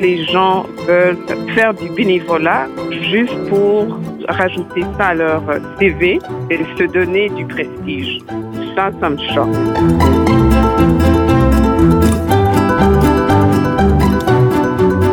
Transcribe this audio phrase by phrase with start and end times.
[0.00, 1.18] Les gens veulent
[1.54, 2.66] faire du bénévolat
[3.12, 5.42] juste pour rajouter ça à leur
[5.78, 6.18] CV
[6.50, 8.18] et se donner du prestige.
[8.74, 9.48] Ça, ça me choque.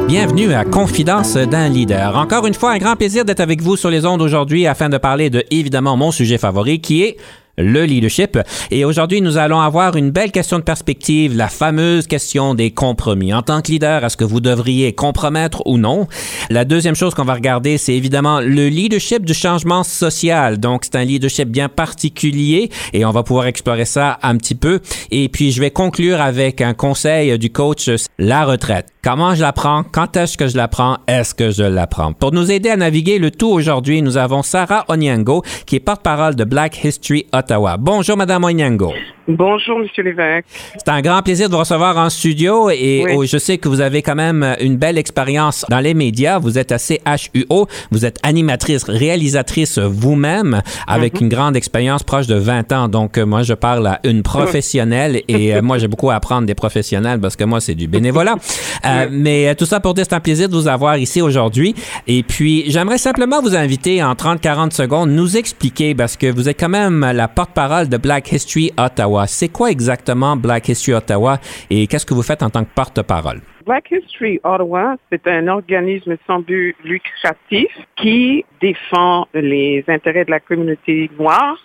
[0.07, 2.15] Bienvenue à Confidence d'un leader.
[2.15, 4.97] Encore une fois, un grand plaisir d'être avec vous sur les ondes aujourd'hui afin de
[4.97, 7.17] parler de, évidemment, mon sujet favori qui est
[7.57, 8.37] le leadership.
[8.71, 13.33] Et aujourd'hui, nous allons avoir une belle question de perspective, la fameuse question des compromis.
[13.33, 16.07] En tant que leader, est-ce que vous devriez compromettre ou non?
[16.49, 20.59] La deuxième chose qu'on va regarder, c'est évidemment le leadership du changement social.
[20.59, 24.79] Donc, c'est un leadership bien particulier et on va pouvoir explorer ça un petit peu.
[25.11, 28.96] Et puis, je vais conclure avec un conseil du coach, la retraite.
[29.07, 29.83] Comment je la prends?
[29.89, 30.97] Quand est-ce que je la prends?
[31.07, 32.11] Est-ce que je la prends?
[32.11, 36.35] Pour nous aider à naviguer le tout aujourd'hui, nous avons Sarah Onyango, qui est porte-parole
[36.35, 37.77] de Black History Ottawa.
[37.77, 38.91] Bonjour, Madame Onyango.
[39.27, 40.45] Bonjour, Monsieur Lévesque.
[40.77, 44.01] C'est un grand plaisir de vous recevoir en studio et je sais que vous avez
[44.01, 46.39] quand même une belle expérience dans les médias.
[46.39, 47.67] Vous êtes assez HUO.
[47.91, 51.23] Vous êtes animatrice, réalisatrice vous-même avec mhm.
[51.23, 52.87] une grande expérience proche de 20 ans.
[52.87, 56.47] Donc, euh, moi, je parle à une professionnelle et euh, moi, j'ai beaucoup à apprendre
[56.47, 58.35] des professionnels parce que moi, c'est du bénévolat.
[58.85, 61.75] Euh, mais tout ça pour dire, c'est un plaisir de vous avoir ici aujourd'hui.
[62.05, 66.59] Et puis, j'aimerais simplement vous inviter en 30-40 secondes, nous expliquer parce que vous êtes
[66.59, 69.16] quand même la porte-parole de Black History Ottawa.
[69.25, 73.41] C'est quoi exactement Black History Ottawa et qu'est-ce que vous faites en tant que porte-parole?
[73.65, 80.39] Black History Ottawa, c'est un organisme sans but lucratif qui défend les intérêts de la
[80.39, 81.57] communauté noire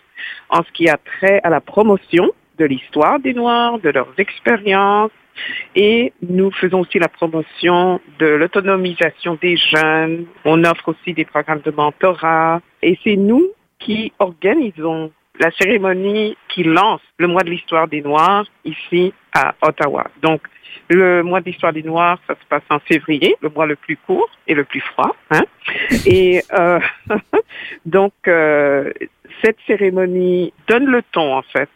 [0.49, 5.11] en ce qui a trait à la promotion de l'histoire des Noirs, de leurs expériences,
[5.75, 10.27] et nous faisons aussi la promotion de l'autonomisation des jeunes.
[10.45, 12.61] On offre aussi des programmes de mentorat.
[12.83, 13.47] Et c'est nous
[13.79, 15.11] qui organisons
[15.43, 20.07] la cérémonie qui lance le mois de l'histoire des Noirs ici à Ottawa.
[20.23, 20.43] Donc,
[20.89, 23.97] le mois de l'histoire des Noirs, ça se passe en février, le mois le plus
[23.97, 25.17] court et le plus froid.
[25.31, 25.43] Hein?
[26.07, 26.79] Et euh,
[27.87, 28.93] donc, euh,
[29.43, 31.71] cette cérémonie donne le ton, en fait,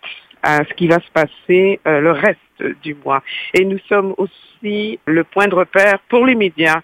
[0.44, 3.22] à ce qui va se passer euh, le reste du mois.
[3.52, 6.82] Et nous sommes aussi le point de repère pour les médias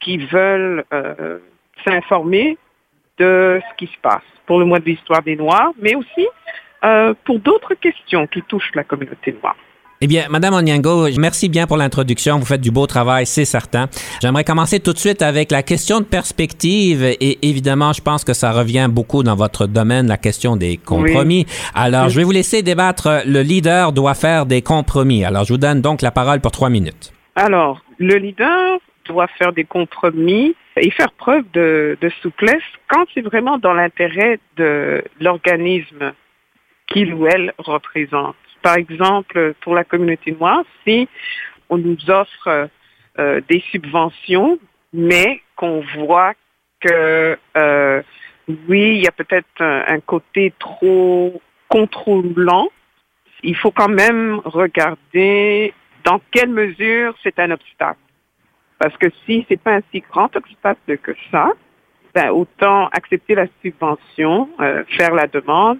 [0.00, 0.84] qui veulent
[1.84, 2.58] s'informer
[3.18, 6.26] de ce qui se passe pour le mois de l'histoire des Noirs, mais aussi
[6.84, 9.56] euh, pour d'autres questions qui touchent la communauté noire.
[10.02, 12.38] Eh bien, Madame Onyango, merci bien pour l'introduction.
[12.38, 13.88] Vous faites du beau travail, c'est certain.
[14.20, 17.02] J'aimerais commencer tout de suite avec la question de perspective.
[17.02, 21.46] Et évidemment, je pense que ça revient beaucoup dans votre domaine, la question des compromis.
[21.74, 23.22] Alors, je vais vous laisser débattre.
[23.24, 25.24] Le leader doit faire des compromis.
[25.24, 27.14] Alors, je vous donne donc la parole pour trois minutes.
[27.34, 33.58] Alors, le leader doit faire des compromis et faire preuve de, souplesse quand c'est vraiment
[33.58, 36.12] dans l'intérêt de l'organisme
[36.86, 38.36] qu'il ou elle représente.
[38.62, 41.08] Par exemple, pour la communauté noire, si
[41.68, 42.68] on nous offre
[43.18, 44.58] euh, des subventions,
[44.92, 46.34] mais qu'on voit
[46.80, 48.02] que euh,
[48.48, 52.68] oui, il y a peut-être un, côté trop contrôlant,
[53.42, 55.74] il faut quand même regarder
[56.04, 57.98] dans quelle mesure c'est un obstacle.
[58.78, 61.52] Parce que si c'est pas un si grand obstacle que ça,
[62.14, 65.78] ben autant accepter la subvention, euh, faire la demande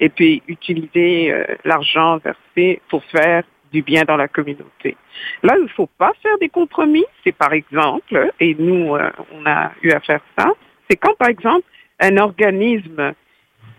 [0.00, 3.42] et puis utiliser euh, l'argent versé pour faire
[3.72, 4.96] du bien dans la communauté.
[5.42, 7.04] Là, il ne faut pas faire des compromis.
[7.24, 10.52] C'est par exemple, et nous, euh, on a eu à faire ça,
[10.88, 11.66] c'est quand par exemple
[12.00, 13.14] un organisme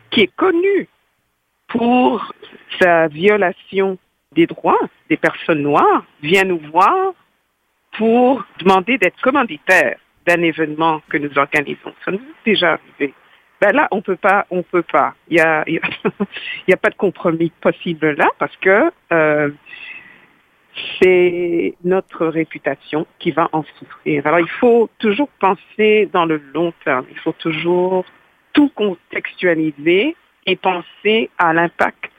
[0.09, 0.88] qui est connu
[1.68, 2.34] pour
[2.80, 3.97] sa violation
[4.31, 7.13] des droits des personnes noires vient nous voir
[8.00, 11.94] pour demander d'être commanditaire d'un événement que nous organisons.
[12.06, 13.13] Ça nous est déjà arrivé.
[13.60, 15.16] Ben là, on peut pas, on peut pas.
[15.28, 15.81] Il y a, il
[16.69, 19.50] y a, pas de compromis possible là parce que euh,
[21.01, 24.25] c'est notre réputation qui va en souffrir.
[24.25, 27.06] Alors, il faut toujours penser dans le long terme.
[27.12, 28.06] Il faut toujours
[28.54, 30.16] tout contextualiser
[30.46, 32.12] et penser à l'impact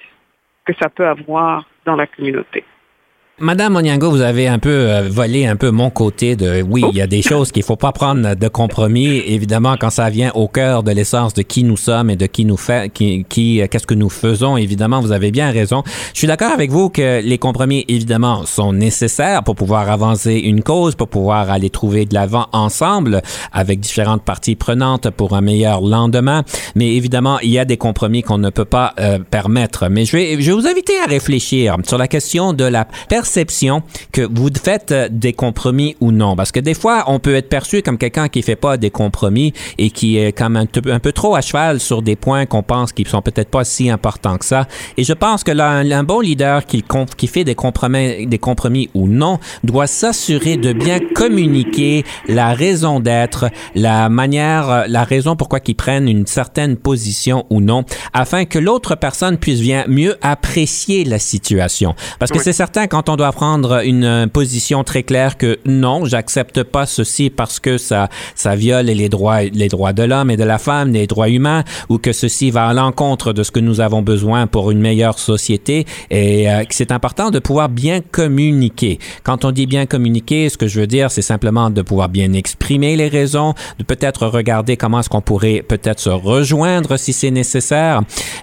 [0.67, 2.65] que ça peut avoir dans la communauté.
[3.43, 6.99] Madame Onyango, vous avez un peu euh, volé un peu mon côté de oui, il
[6.99, 9.23] y a des choses qu'il faut pas prendre de compromis.
[9.27, 12.45] Évidemment, quand ça vient au cœur de l'essence de qui nous sommes et de qui
[12.45, 14.59] nous fait, qui, qui qu'est-ce que nous faisons.
[14.59, 15.83] Évidemment, vous avez bien raison.
[16.13, 20.63] Je suis d'accord avec vous que les compromis, évidemment, sont nécessaires pour pouvoir avancer une
[20.63, 23.23] cause, pour pouvoir aller trouver de l'avant ensemble
[23.55, 26.43] avec différentes parties prenantes pour un meilleur lendemain.
[26.75, 29.89] Mais évidemment, il y a des compromis qu'on ne peut pas euh, permettre.
[29.89, 32.87] Mais je vais, je vais vous inviter à réfléchir sur la question de la
[33.31, 36.35] perception que vous faites euh, des compromis ou non?
[36.35, 39.53] Parce que des fois, on peut être perçu comme quelqu'un qui fait pas des compromis
[39.79, 42.93] et qui est comme un, un peu trop à cheval sur des points qu'on pense
[42.93, 44.67] qui sont peut-être pas si importants que ça.
[44.97, 46.82] Et je pense que là, un, bon leader qui,
[47.17, 52.99] qui fait des compromis, des compromis ou non doit s'assurer de bien communiquer la raison
[52.99, 53.47] d'être,
[53.77, 58.59] la manière, euh, la raison pourquoi qu'ils prennent une certaine position ou non, afin que
[58.59, 61.94] l'autre personne puisse bien mieux apprécier la situation.
[62.19, 66.06] Parce que c'est certain quand on doit prendre une euh, position très claire que non,
[66.06, 70.38] j'accepte pas ceci parce que ça, ça viole les droits, les droits de l'homme et
[70.38, 73.61] de la femme, les droits humains, ou que ceci va à l'encontre de ce que
[73.61, 78.99] nous avons besoin pour une meilleure société et euh, c'est important de pouvoir bien communiquer.
[79.22, 82.32] Quand on dit bien communiquer, ce que je veux dire, c'est simplement de pouvoir bien
[82.32, 87.31] exprimer les raisons, de peut-être regarder comment est-ce qu'on pourrait peut-être se rejoindre si c'est
[87.31, 88.00] nécessaire.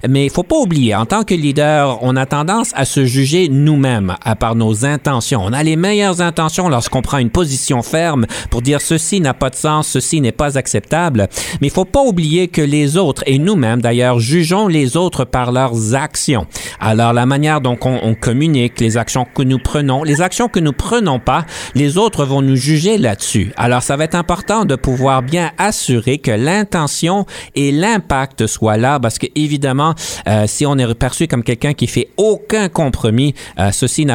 [0.08, 3.50] Mais il faut pas oublier, en tant que leader, on a tendance à se juger
[3.50, 5.42] nous-mêmes à part nos intentions.
[5.44, 9.50] On a les meilleures intentions lorsqu'on prend une position ferme pour dire ceci n'a pas
[9.50, 11.28] de sens, ceci n'est pas acceptable.
[11.62, 15.52] Mais il faut pas oublier que les autres, et nous-mêmes d'ailleurs, jugeons les autres par
[15.52, 16.48] leurs actions.
[16.80, 20.74] Alors la manière dont on, communique, les actions que nous prenons, les actions que nous
[20.74, 23.54] prenons pas, les autres vont nous juger là-dessus.
[23.58, 27.26] Alors ça va être important de pouvoir bien assurer que l'intention
[27.56, 29.94] et l'impact soient là parce que évidemment,
[30.28, 34.06] euh, si on est perçu comme quelqu'un qui fait aucun compromis, euh, ceci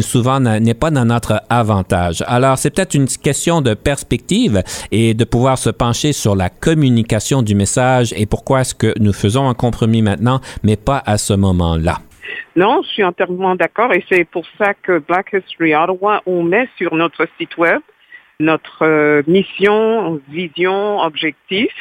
[0.00, 2.22] souvent n'est pas dans notre avantage.
[2.26, 7.42] Alors, c'est peut-être une question de perspective et de pouvoir se pencher sur la communication
[7.42, 11.34] du message et pourquoi est-ce que nous faisons un compromis maintenant, mais pas à ce
[11.34, 11.98] moment-là.
[12.56, 16.68] Non, je suis entièrement d'accord et c'est pour ça que Black History Ottawa, on met
[16.78, 17.80] sur notre site web
[18.40, 21.72] notre euh, mission, vision, objectif.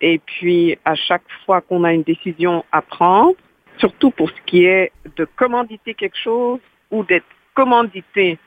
[0.00, 3.34] Et puis, à chaque fois qu'on a une décision à prendre,
[3.78, 8.38] surtout pour ce qui est de commanditer quelque chose ou d'être commandité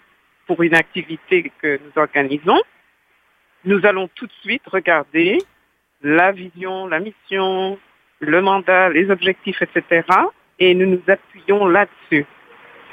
[0.48, 2.60] pour une activité que nous organisons,
[3.66, 5.40] nous allons tout de suite regarder
[6.02, 7.78] la vision, la mission,
[8.20, 10.04] le mandat, les objectifs, etc.
[10.60, 12.26] Et nous nous appuyons là-dessus.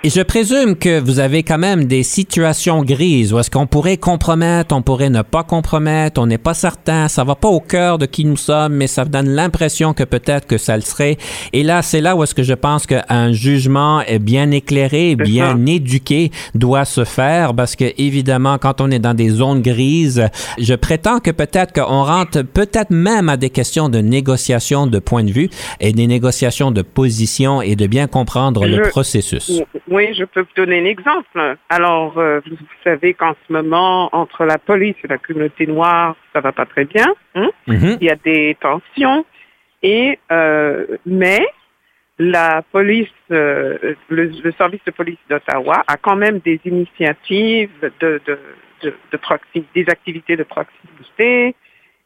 [0.05, 3.97] Et je présume que vous avez quand même des situations grises où est-ce qu'on pourrait
[3.97, 7.99] compromettre, on pourrait ne pas compromettre, on n'est pas certain, ça va pas au cœur
[7.99, 11.17] de qui nous sommes, mais ça donne l'impression que peut-être que ça le serait.
[11.53, 15.65] Et là, c'est là où est-ce que je pense qu'un jugement est bien éclairé, bien
[15.67, 20.29] éduqué doit se faire parce que évidemment, quand on est dans des zones grises,
[20.59, 25.25] je prétends que peut-être qu'on rentre peut-être même à des questions de négociation de point
[25.25, 25.49] de vue
[25.81, 29.63] et des négociations de position et de bien comprendre le processus.
[29.89, 31.57] Oui, je peux vous donner un exemple.
[31.69, 36.41] Alors, euh, vous savez qu'en ce moment, entre la police et la communauté noire, ça
[36.41, 37.07] va pas très bien.
[37.35, 37.51] Hein?
[37.69, 37.99] Mm-hmm.
[38.01, 39.25] Il y a des tensions.
[39.83, 41.47] Et euh, mais
[42.19, 48.39] la police, euh, le, service de police d'Ottawa a quand même des initiatives de, de,
[48.83, 51.55] de, de proximité, des activités de proximité.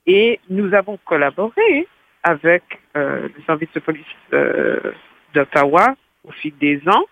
[0.06, 1.86] Et nous avons collaboré
[2.22, 2.62] avec
[2.94, 4.04] le service de police
[5.32, 5.94] d'Ottawa
[6.26, 7.04] au fil des ans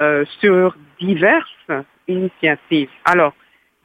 [0.00, 2.90] euh, sur diverses initiatives.
[3.04, 3.34] Alors,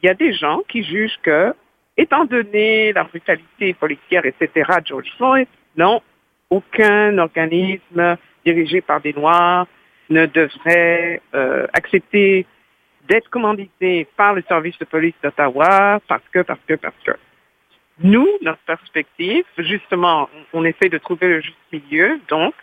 [0.01, 1.53] il y a des gens qui jugent que,
[1.97, 6.01] étant donné la brutalité policière, etc., George Floyd, non,
[6.50, 9.67] aucun organisme dirigé par des Noirs
[10.10, 12.45] ne devrait euh, accepter
[13.07, 17.12] d'être commandité par le service de police d'Ottawa parce que, parce que, parce que.
[18.03, 22.53] Nous, notre perspective, justement, on essaie de trouver le juste milieu, donc,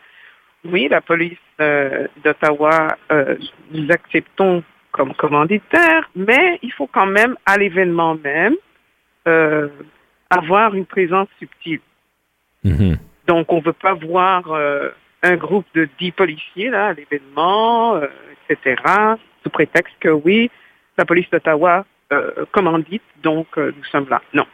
[0.65, 3.37] oui, la police euh, d'Ottawa, euh,
[3.73, 8.55] nous acceptons comme commanditaire, mais il faut quand même, à l'événement même,
[9.27, 9.69] euh,
[10.31, 11.81] avoir une présence subtile.
[12.65, 12.97] Mm-hmm.
[13.27, 14.45] Donc, on ne veut pas voir
[15.23, 18.01] un groupe de dix policiers là, à l'événement,
[18.49, 18.77] etc.,
[19.43, 20.51] sous prétexte que oui,
[20.99, 21.85] la police d'Ottawa
[22.51, 24.21] commandite, donc nous sommes là.
[24.35, 24.47] Non.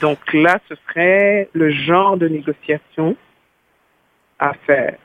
[0.00, 3.16] Donc là, ce serait le genre de négociation
[4.38, 4.96] à faire.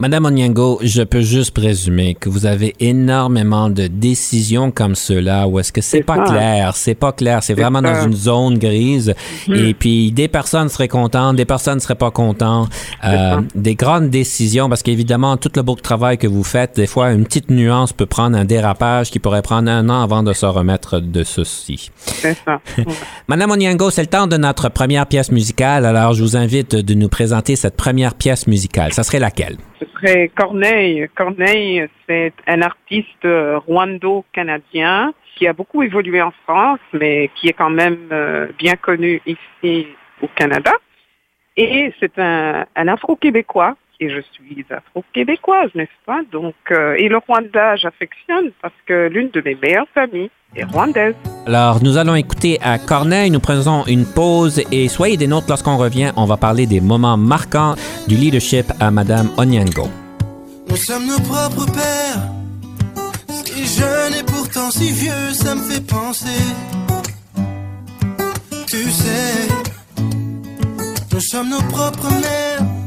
[0.00, 5.58] Madame Onyango, je peux juste présumer que vous avez énormément de décisions comme cela ou
[5.58, 6.74] est-ce que c'est pas clair?
[6.74, 7.42] C'est pas clair.
[7.42, 9.14] C'est vraiment dans une zone grise.
[9.46, 9.54] Hmm.
[9.56, 12.70] Et puis, des personnes seraient contentes, des personnes ne seraient pas contentes.
[13.04, 17.12] Euh, des grandes décisions, parce qu'évidemment, tout le beau travail que vous faites, des fois,
[17.12, 20.46] une petite nuance peut prendre un dérapage qui pourrait prendre un an avant de se
[20.46, 21.90] remettre de ceci.
[21.96, 22.58] C'est ça.
[23.28, 25.84] Madame Onyango, c'est le temps de notre première pièce musicale.
[25.84, 28.94] Alors, je vous invite de nous présenter cette première pièce musicale.
[28.94, 29.58] Ça serait laquelle?
[29.86, 31.08] Serait Corneille.
[31.14, 37.52] Corneille, c'est un artiste euh, rwando-canadien qui a beaucoup évolué en France, mais qui est
[37.52, 39.86] quand même euh, bien connu ici
[40.22, 40.72] au Canada.
[41.56, 46.20] Et c'est un Afro-Québécois et je suis afro-québécoise, n'est-ce pas?
[46.32, 51.14] Donc, euh, et le Rwanda, j'affectionne parce que l'une de mes meilleures familles est rwandaise.
[51.46, 55.76] Alors, nous allons écouter à Corneille, nous prenons une pause et soyez des nôtres lorsqu'on
[55.76, 57.74] revient, on va parler des moments marquants
[58.08, 59.88] du leadership à Madame Onyango.
[60.68, 62.22] Nous sommes nos propres pères,
[63.44, 66.40] si jeunes et pourtant si vieux, ça me fait penser.
[68.66, 69.48] Tu sais,
[71.12, 72.79] nous sommes nos propres mères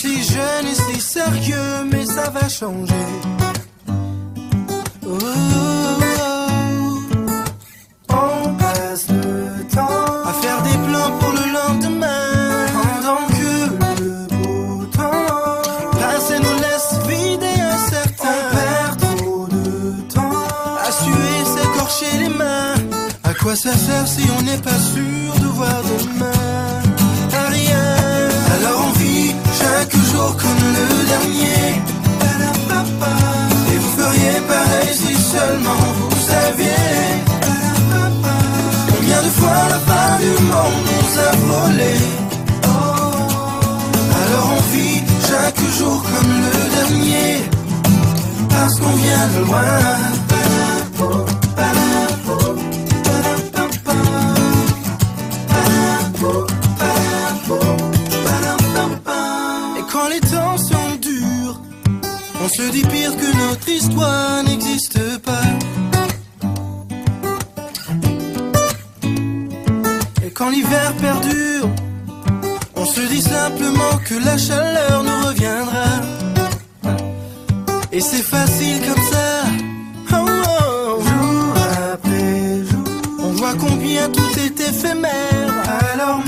[0.00, 3.06] si jeune et si sérieux, mais ça va changer.
[5.04, 5.18] Oh,
[8.10, 12.24] on passe le temps à faire des plans pour le lendemain.
[12.78, 13.52] Pendant que
[14.02, 15.32] le beau temps
[16.00, 18.38] passe et nous laisse vider un certain.
[18.40, 19.66] On perd trop de
[20.14, 20.46] temps
[20.86, 22.74] à suer, s'écorcher les mains.
[23.24, 26.87] À quoi ça sert si on n'est pas sûr de voir demain?
[30.36, 31.82] Comme le dernier.
[33.72, 36.88] Et vous feriez pareil si seulement vous saviez.
[38.90, 41.94] Combien de fois la fin du monde nous a volé.
[44.22, 47.44] Alors on vit chaque jour comme le dernier.
[48.50, 50.17] Parce qu'on vient de loin.
[62.48, 65.48] On se dit pire que notre histoire n'existe pas.
[70.24, 71.68] Et quand l'hiver perdure,
[72.74, 75.90] on se dit simplement que la chaleur nous reviendra.
[77.92, 79.28] Et c'est facile comme ça.
[80.14, 81.02] Oh, oh.
[81.02, 81.54] Jour
[81.92, 85.52] après jour, on voit combien tout est éphémère.
[85.92, 86.22] Alors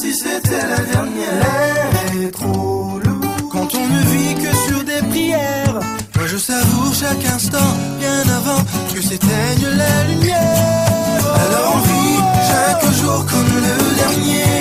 [0.00, 5.78] si c'était la dernière trop lourd quand on ne vit que sur des prières.
[6.16, 8.62] Moi je savoure chaque instant bien avant
[8.94, 11.22] que s'éteigne la lumière.
[11.44, 12.18] Alors on vit
[12.50, 14.52] chaque jour comme le dernier.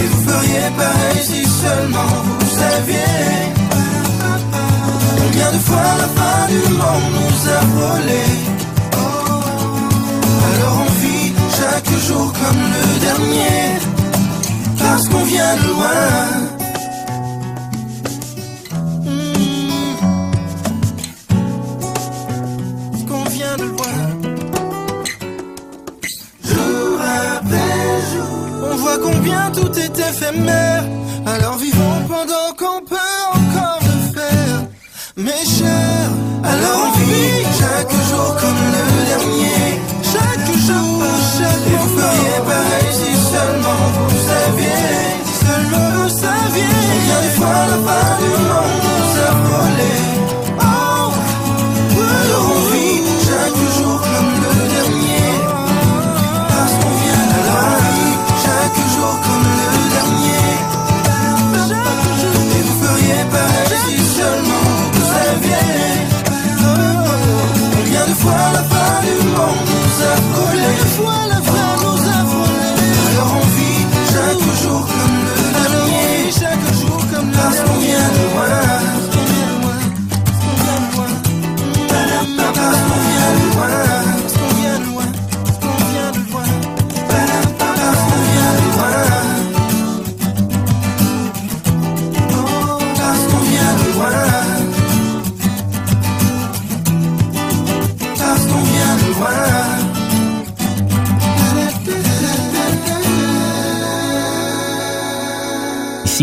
[0.00, 3.30] Et vous feriez pareil si seulement vous saviez.
[5.18, 8.24] Combien de fois la fin du monde nous a volé.
[10.52, 10.89] Alors on
[11.70, 13.78] chaque jour comme le dernier
[14.78, 16.02] parce qu'on vient de loin.
[19.04, 19.96] Hmm.
[23.08, 23.98] Qu'on vient de loin.
[26.44, 27.00] Jour
[27.36, 28.34] après jour,
[28.72, 30.84] on voit combien tout est éphémère.
[31.26, 34.58] Alors vivons pendant qu'on peut encore le faire.
[35.16, 36.10] Mes chers,
[36.42, 36.89] alors on
[44.50, 46.64] saviez, seulement vous saviez.
[46.90, 48.89] Combien de fois la fin du monde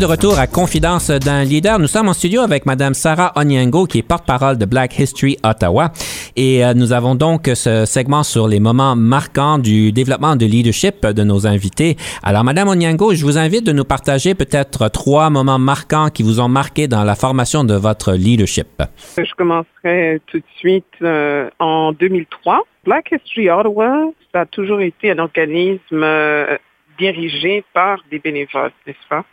[0.00, 3.98] De retour à Confidence d'un leader, nous sommes en studio avec Madame Sarah Onyango, qui
[3.98, 5.90] est porte-parole de Black History Ottawa.
[6.36, 11.06] Et euh, nous avons donc ce segment sur les moments marquants du développement de leadership
[11.06, 11.98] de nos invités.
[12.22, 16.40] Alors, Madame Onyango, je vous invite de nous partager peut-être trois moments marquants qui vous
[16.40, 18.82] ont marqué dans la formation de votre leadership.
[19.18, 22.62] Je commencerai tout de suite euh, en 2003.
[22.86, 26.56] Black History Ottawa, ça a toujours été un organisme euh,
[26.98, 29.26] dirigé par des bénévoles, n'est-ce pas?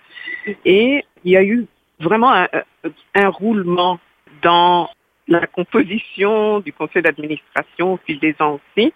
[0.65, 1.67] Et il y a eu
[1.99, 3.99] vraiment un, roulement
[4.41, 4.89] dans
[5.27, 8.93] la composition du conseil d'administration au fil des ans aussi.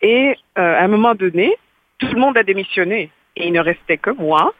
[0.00, 1.56] Et euh, à un moment donné,
[1.98, 4.54] tout le monde a démissionné et il ne restait que moi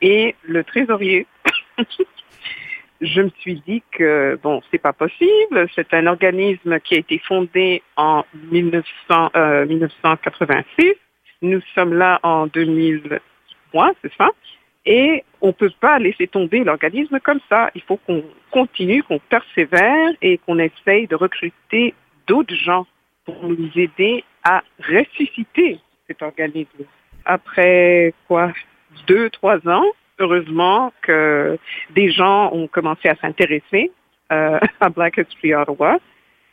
[0.00, 1.26] et le trésorier.
[3.00, 5.68] Je me suis dit que bon, c'est pas possible.
[5.74, 10.94] C'est un organisme qui a été fondé en 1900, euh, 1986.
[11.42, 14.30] Nous sommes là en 2003, c'est ça?
[14.84, 17.70] Et on ne peut pas laisser tomber l'organisme comme ça.
[17.74, 21.94] Il faut qu'on continue, qu'on persévère et qu'on essaye de recruter
[22.26, 22.86] d'autres gens
[23.24, 26.84] pour nous aider à ressusciter cet organisme.
[27.24, 28.52] Après quoi?
[29.06, 29.86] Deux, trois ans,
[30.18, 31.58] heureusement que
[31.90, 33.90] des gens ont commencé à s'intéresser
[34.32, 35.98] euh, à Black History Ottawa.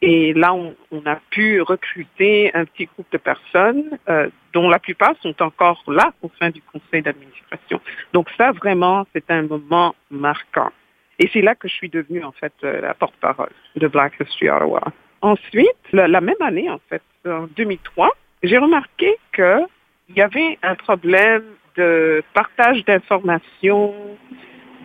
[0.01, 5.13] Et là, on, a pu recruter un petit groupe de personnes euh, dont la plupart
[5.21, 7.81] sont encore là au sein du conseil d'administration.
[8.13, 10.71] Donc ça, vraiment, c'est un moment marquant.
[11.19, 14.49] Et c'est là que je suis devenue, en fait, euh, la porte-parole de Black History
[14.49, 14.81] Ottawa.
[15.21, 18.09] Ensuite, la, la, même année, en fait, en 2003,
[18.41, 21.43] j'ai remarqué qu'il y avait un problème
[21.75, 23.93] de partage d'informations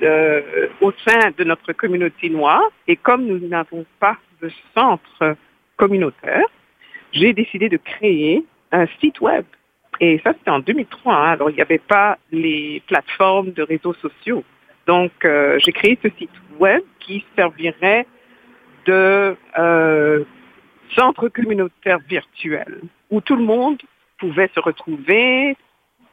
[0.03, 2.69] euh, au sein de notre communauté noire.
[2.89, 4.17] Et comme nous n'avons pas
[4.75, 5.37] centre
[5.77, 6.47] communautaire,
[7.13, 9.45] j'ai décidé de créer un site web.
[10.01, 11.15] Et ça, c'était en 2003.
[11.15, 11.33] Hein.
[11.33, 14.45] Alors, il n'y avait pas les plateformes de réseaux sociaux.
[14.87, 18.07] Donc, euh, j'ai créé ce site web qui servirait
[18.87, 20.25] de euh,
[20.95, 23.81] centre communautaire virtuel où tout le monde
[24.19, 25.57] pouvait se retrouver,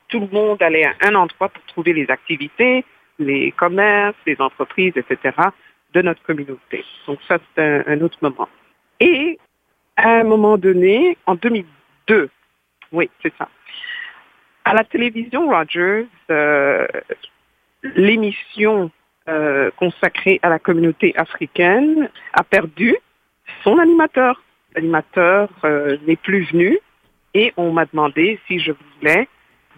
[0.07, 2.85] tout le monde allait à un endroit pour trouver les activités,
[3.19, 5.35] les commerces, les entreprises, etc.
[5.93, 6.83] de notre communauté.
[7.07, 8.47] Donc ça, c'est un, autre moment.
[8.99, 9.39] Et
[9.95, 12.29] à un moment donné, en 2002,
[12.91, 13.47] oui, c'est ça,
[14.65, 16.87] à la télévision Rogers, euh,
[17.95, 18.91] l'émission
[19.27, 22.95] euh, consacrée à la communauté africaine a perdu
[23.63, 24.41] son animateur.
[24.75, 26.79] L'animateur euh, n'est plus venu
[27.33, 29.27] et on m'a demandé si je voulais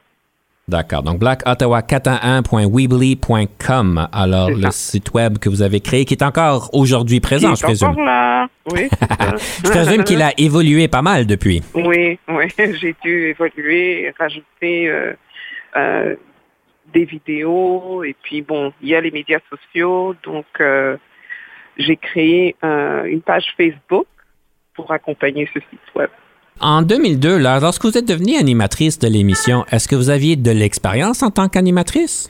[0.68, 1.03] D'accord.
[1.03, 4.09] Donc, blackottawa411.weebly.com.
[4.12, 7.62] Alors, le site web que vous avez créé, qui est encore aujourd'hui présent, Il je
[7.62, 7.88] est présume.
[7.88, 8.46] encore là.
[8.70, 8.88] Oui.
[9.64, 11.62] Je présume qu'il a évolué pas mal depuis.
[11.75, 12.44] Oui, oui,
[12.81, 15.12] j'ai dû évoluer, rajouter euh,
[15.77, 16.14] euh,
[16.94, 20.96] des vidéos et puis bon, il y a les médias sociaux, donc euh,
[21.77, 24.07] j'ai créé une page Facebook
[24.75, 26.11] pour accompagner ce site web.
[26.64, 30.53] En 2002, là, lorsque vous êtes devenue animatrice de l'émission, est-ce que vous aviez de
[30.53, 32.29] l'expérience en tant qu'animatrice?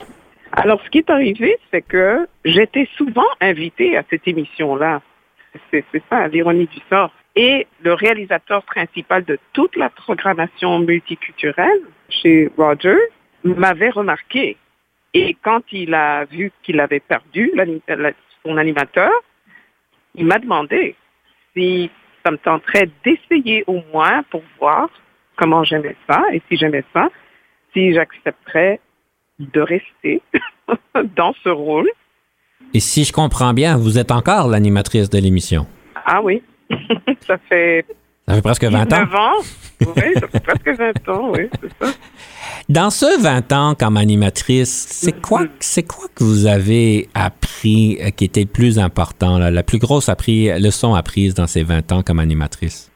[0.53, 5.03] Alors, ce qui est arrivé, c'est que j'étais souvent invitée à cette émission-là.
[5.69, 7.11] C'est ça, l'ironie du sort.
[7.35, 12.97] Et le réalisateur principal de toute la programmation multiculturelle chez Roger
[13.43, 14.57] m'avait remarqué.
[15.13, 17.51] Et quand il a vu qu'il avait perdu
[18.43, 19.11] son animateur,
[20.15, 20.95] il m'a demandé
[21.55, 21.91] si
[22.23, 24.89] ça me tenterait d'essayer au moins pour voir
[25.35, 27.09] comment j'aimais ça et si j'aimais ça,
[27.73, 28.79] si j'accepterais
[29.39, 30.21] de rester
[31.15, 31.89] dans ce rôle.
[32.73, 35.67] Et si je comprends bien, vous êtes encore l'animatrice de l'émission.
[36.05, 36.41] Ah oui,
[37.27, 37.85] ça fait
[38.27, 38.85] Ça fait presque 20 ans.
[38.85, 39.33] 19 ans.
[39.81, 41.93] Oui, ça fait presque 20 ans, oui, c'est ça.
[42.69, 48.09] Dans ce 20 ans comme animatrice, c'est quoi, c'est quoi que vous avez appris euh,
[48.11, 51.91] qui était le plus important, là, la plus grosse appris, leçon apprise dans ces 20
[51.91, 52.91] ans comme animatrice?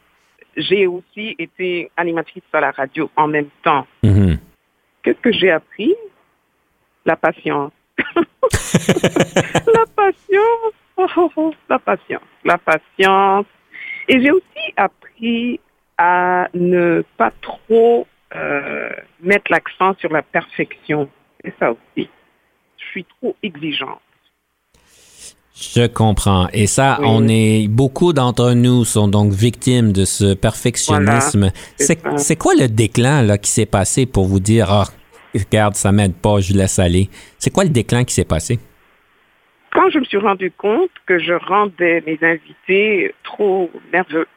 [0.56, 3.86] J'ai aussi été animatrice à la radio en même temps.
[4.04, 4.38] Mhm.
[5.04, 5.94] Qu'est-ce que j'ai appris?
[7.06, 7.72] La patience.
[8.00, 10.74] la patience.
[10.96, 12.22] Oh, oh, oh, la patience.
[12.44, 13.46] La patience.
[14.08, 15.07] Et j'ai aussi appris
[15.98, 18.90] à ne pas trop euh,
[19.22, 21.10] mettre l'accent sur la perfection.
[21.44, 22.10] C'est ça aussi.
[22.78, 24.02] Je suis trop exigeante.
[25.56, 26.48] Je comprends.
[26.54, 27.08] Et ça, Oui.
[27.10, 31.52] on est beaucoup d'entre nous sont donc victimes de ce perfectionnisme.
[31.78, 32.18] c'est ça.
[32.18, 34.86] c'est quoi le déclin là qui s'est passé pour vous dire ah
[35.34, 37.10] regarde ça m'aide pas, je laisse aller?
[37.40, 38.60] C'est quoi le déclin qui s'est passé?
[39.74, 44.28] Quand je me suis rendu compte que je rendais mes invités trop nerveux.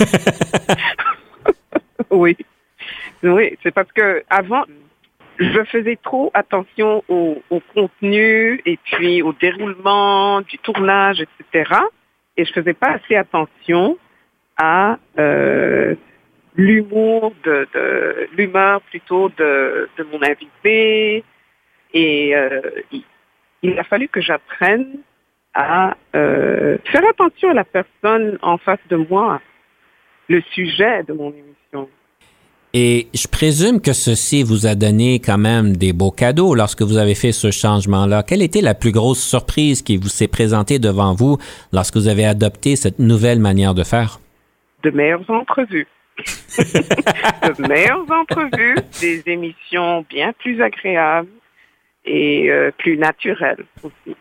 [2.10, 2.36] oui.
[3.22, 4.64] Oui, c'est parce que avant,
[5.38, 7.42] je faisais trop attention au,
[7.74, 11.74] contenu et puis au déroulement du tournage, etc.
[12.36, 13.98] Et je faisais pas assez attention
[14.56, 15.94] à euh,
[16.56, 17.66] l'humour de,
[18.36, 21.24] l'humeur plutôt de, mon invité.
[21.92, 22.60] Et euh,
[22.92, 23.02] il,
[23.62, 24.98] il a fallu que j'apprenne
[25.54, 29.40] à euh, faire attention à la personne en face de moi,
[30.28, 31.88] le sujet de mon émission.
[32.74, 36.98] Et je présume que ceci vous a donné quand même des beaux cadeaux lorsque vous
[36.98, 38.22] avez fait ce changement-là.
[38.22, 41.38] Quelle était la plus grosse surprise qui vous s'est présentée devant vous
[41.72, 44.20] lorsque vous avez adopté cette nouvelle manière de faire?
[44.82, 45.86] de meilleures entrevues.
[46.58, 51.28] de meilleures entrevues, des émissions bien plus agréables
[52.04, 54.16] et euh, plus naturelles aussi.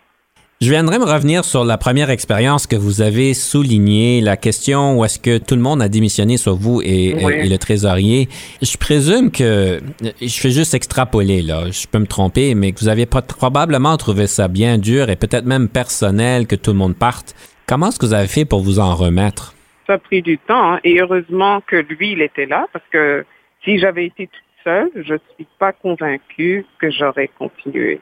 [0.59, 5.05] Je viendrai me revenir sur la première expérience que vous avez soulignée, la question où
[5.05, 7.33] est-ce que tout le monde a démissionné sur vous et, Oui.
[7.35, 8.27] et le trésorier.
[8.63, 9.79] Je présume que,
[10.19, 14.25] je fais juste extrapoler là, je peux me tromper, mais que vous avez probablement trouvé
[14.25, 17.35] ça bien dur et peut-être même personnel que tout le monde parte.
[17.67, 19.53] Comment est-ce que vous avez fait pour vous en remettre?
[19.85, 23.25] Ça a pris du temps hein, et heureusement que lui, il était là parce que
[23.63, 28.01] si j'avais été toute seule, je suis pas convaincue que j'aurais continué.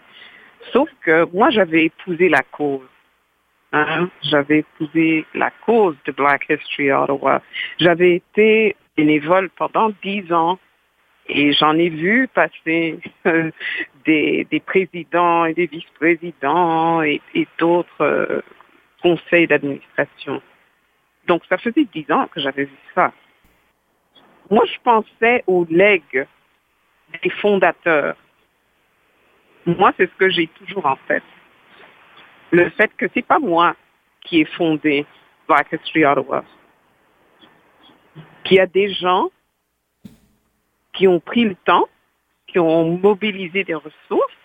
[0.71, 2.87] Sauf que moi, j'avais épousé la cause.
[3.71, 4.09] Hein?
[4.23, 7.41] J'avais épousé la cause de Black History Ottawa.
[7.79, 10.59] J'avais été bénévole pendant dix ans
[11.27, 12.99] et j'en ai vu passer
[14.05, 18.41] des, présidents et des vice-présidents et, et d'autres euh,
[19.01, 20.41] conseils d'administration.
[21.27, 23.11] Donc, ça faisait dix ans que j'avais vu ça.
[24.49, 26.27] Moi, je pensais aux legs
[27.23, 28.15] des fondateurs.
[29.65, 31.23] Moi, c'est ce que j'ai toujours en tête.
[32.51, 33.75] Le fait que c'est pas moi
[34.21, 35.05] qui ai fondé
[35.47, 36.43] Black History Ottawa.
[38.43, 39.29] Qu'il y a des gens
[40.93, 41.87] qui ont pris le temps,
[42.47, 44.37] qui ont mobilisé des ressources,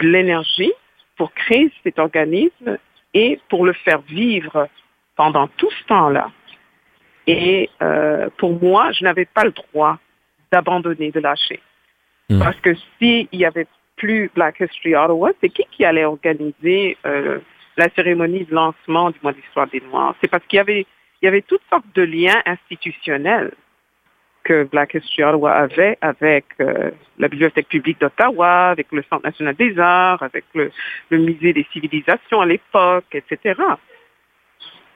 [0.00, 0.72] de l'énergie
[1.16, 2.78] pour créer cet organisme
[3.14, 4.68] et pour le faire vivre
[5.16, 6.30] pendant tout ce temps-là.
[7.26, 9.98] Et euh, pour moi, je n'avais pas le droit
[10.50, 11.60] d'abandonner, de lâcher.
[12.28, 12.40] Mm.
[12.40, 17.38] Parce que s'il y avait plus Black History Ottawa, c'est qui qui allait organiser euh,
[17.76, 20.14] la cérémonie de lancement du mois d'histoire des Noirs?
[20.20, 20.86] C'est parce qu'il y avait,
[21.22, 23.52] il y avait toutes sortes de liens institutionnels
[24.44, 29.54] que Black History Ottawa avait avec euh, la Bibliothèque publique d'Ottawa, avec le Centre national
[29.56, 30.70] des arts, avec le,
[31.10, 33.60] le Musée des civilisations à l'époque, etc.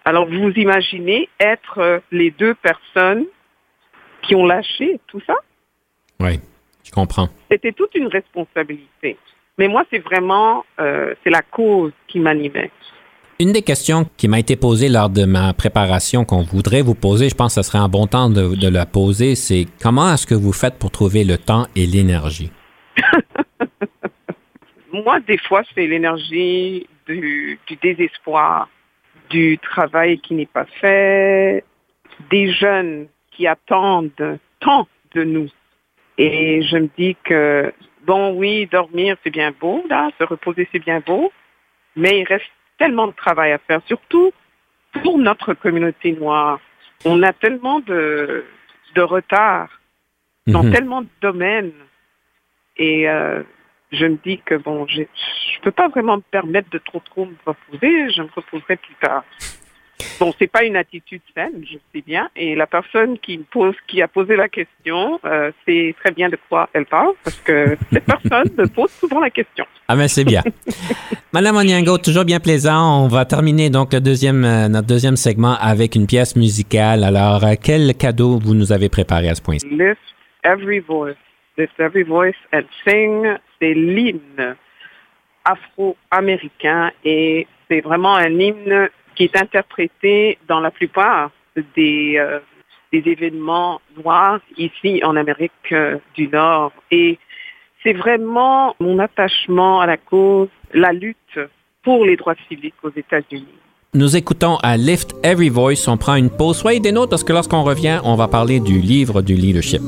[0.05, 3.27] Alors, vous imaginez être euh, les deux personnes
[4.23, 5.35] qui ont lâché tout ça?
[6.21, 6.41] Oui,
[6.85, 7.29] je comprends.
[7.51, 9.17] C'était toute une responsabilité.
[9.59, 12.71] Mais moi, c'est vraiment, euh, c'est la cause qui m'animait.
[13.39, 17.29] Une des questions qui m'a été posée lors de ma préparation qu'on voudrait vous poser,
[17.29, 20.27] je pense que ce serait un bon temps de, de la poser, c'est comment est-ce
[20.27, 22.53] que vous faites pour trouver le temps et l'énergie?
[24.93, 28.69] Moi, des fois, c'est l'énergie du, du désespoir,
[29.31, 31.65] du travail qui n'est pas fait,
[32.31, 35.49] des jeunes qui attendent tant de nous.
[36.19, 37.73] Et je me dis que,
[38.05, 41.33] bon, oui, dormir, c'est bien beau, là, se reposer, c'est bien beau,
[41.97, 44.33] mais il reste tellement de travail à faire, surtout
[45.03, 46.61] pour notre communauté noire.
[47.05, 48.45] On a tellement de,
[48.95, 49.69] de retard
[50.47, 50.73] dans Mhm.
[50.73, 51.73] tellement de domaines.
[52.77, 53.43] Et euh,
[53.91, 55.03] je me dis que bon, je
[55.63, 58.11] peux pas vraiment me permettre de trop trop me reposer.
[58.11, 59.25] Je me reposerai plus tard.
[60.19, 62.29] Bon, c'est pas une attitude saine, je sais bien.
[62.37, 66.29] Et la personne qui me pose, qui a posé la question, euh, sait très bien
[66.29, 69.65] de quoi elle parle, parce que cette personne me pose souvent la question.
[69.89, 70.43] Ah ben c'est bien.
[71.33, 73.05] Madame Onyango, toujours bien plaisant.
[73.05, 77.05] On va terminer donc le deuxième, euh, notre deuxième segment avec une pièce musicale.
[77.05, 79.67] Alors, euh, quel cadeau vous nous avez préparé à ce point-ci?
[79.69, 79.99] Lift
[80.45, 81.17] every voice,
[81.59, 83.27] lift every voice and sing.
[83.61, 84.57] C'est l'hymne
[85.45, 91.31] afro-américain et c'est vraiment un hymne qui est interprété dans la plupart
[91.77, 92.41] des, euh,
[92.93, 96.73] des événements noirs ici en Amérique euh, du Nord.
[96.91, 97.19] Et
[97.83, 101.39] c'est vraiment mon attachement à la cause, la lutte
[101.83, 103.59] pour les droits civiques aux États-Unis.
[103.95, 105.87] Nous écoutons à Lift Every Voice.
[105.87, 106.57] On prend une pause.
[106.59, 109.83] Soyez des nôtres parce que lorsqu'on revient, on va parler du livre du leadership.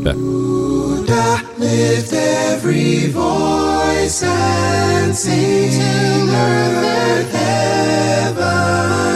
[1.58, 9.13] Lift every voice and sing earth, heaven,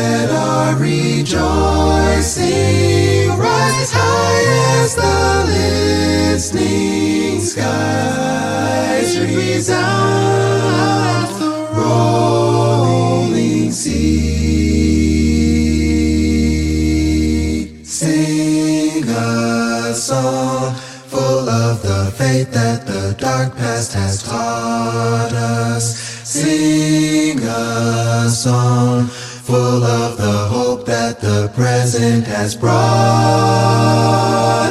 [0.00, 1.28] Let our rejoicing
[3.36, 4.44] rise high
[4.80, 5.44] as the
[6.32, 10.48] listening skies resound
[11.38, 13.90] the rolling sea.
[17.84, 20.74] Sing a song
[21.12, 25.84] full of the faith that the dark past has taught us.
[26.24, 28.89] Sing a song
[29.50, 32.70] full of the hope that the present has brought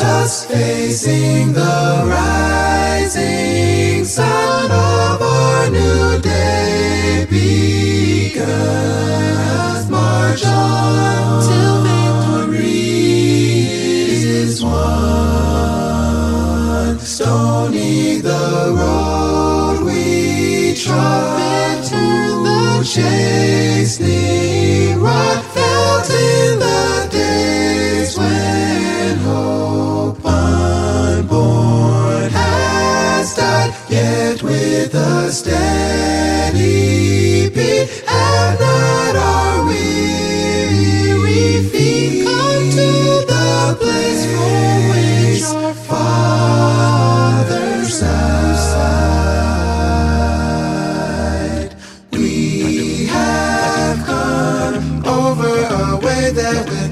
[0.01, 0.45] us.
[0.45, 8.39] Facing the rising sun of our new day begun.
[9.91, 12.87] March on till victory
[14.39, 14.79] is won.
[16.99, 19.09] Stony the road
[20.83, 21.95] trod to
[22.45, 24.17] the chastening
[25.01, 31.49] rod felt in the days when hope unborn
[32.31, 36.69] has died, yet with a steady
[37.49, 47.19] beat have not our weary feet come to the place from which our fathers
[47.99, 48.38] died.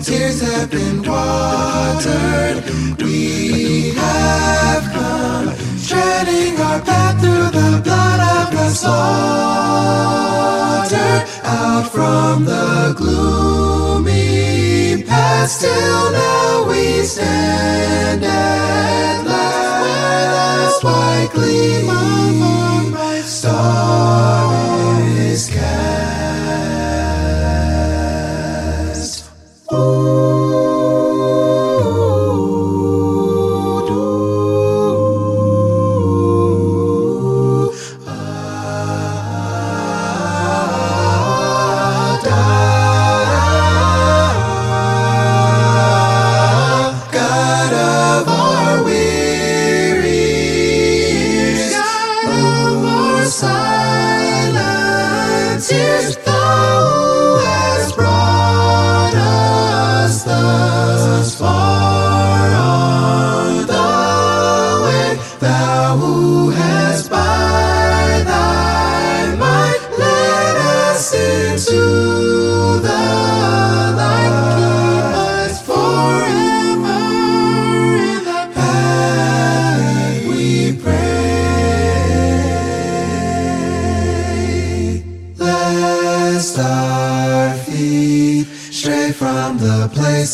[0.08, 2.64] Tears have been watered.
[3.04, 5.54] We have come
[5.86, 8.96] treading our path through the blood of the slaughter
[11.44, 14.24] out from the gloomy
[15.04, 25.50] past till now we stand at last where the white gleam of our star is
[25.50, 25.97] cast.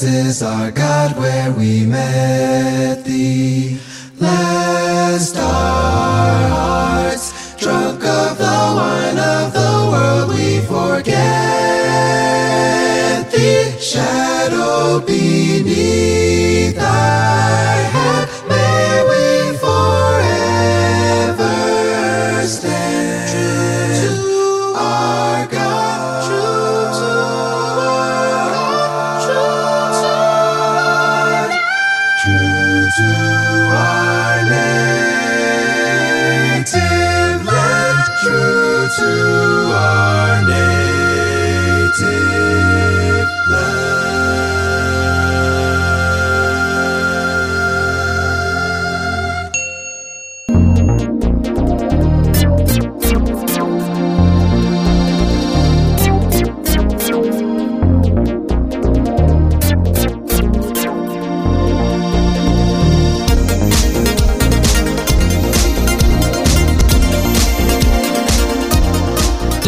[0.04, 3.80] Places, our God, where we met Thee.
[4.20, 11.14] Lest our hearts, drunk of the wine of the world, we forget
[13.32, 13.72] Thee.
[13.80, 18.30] Shadow beneath Thy hand,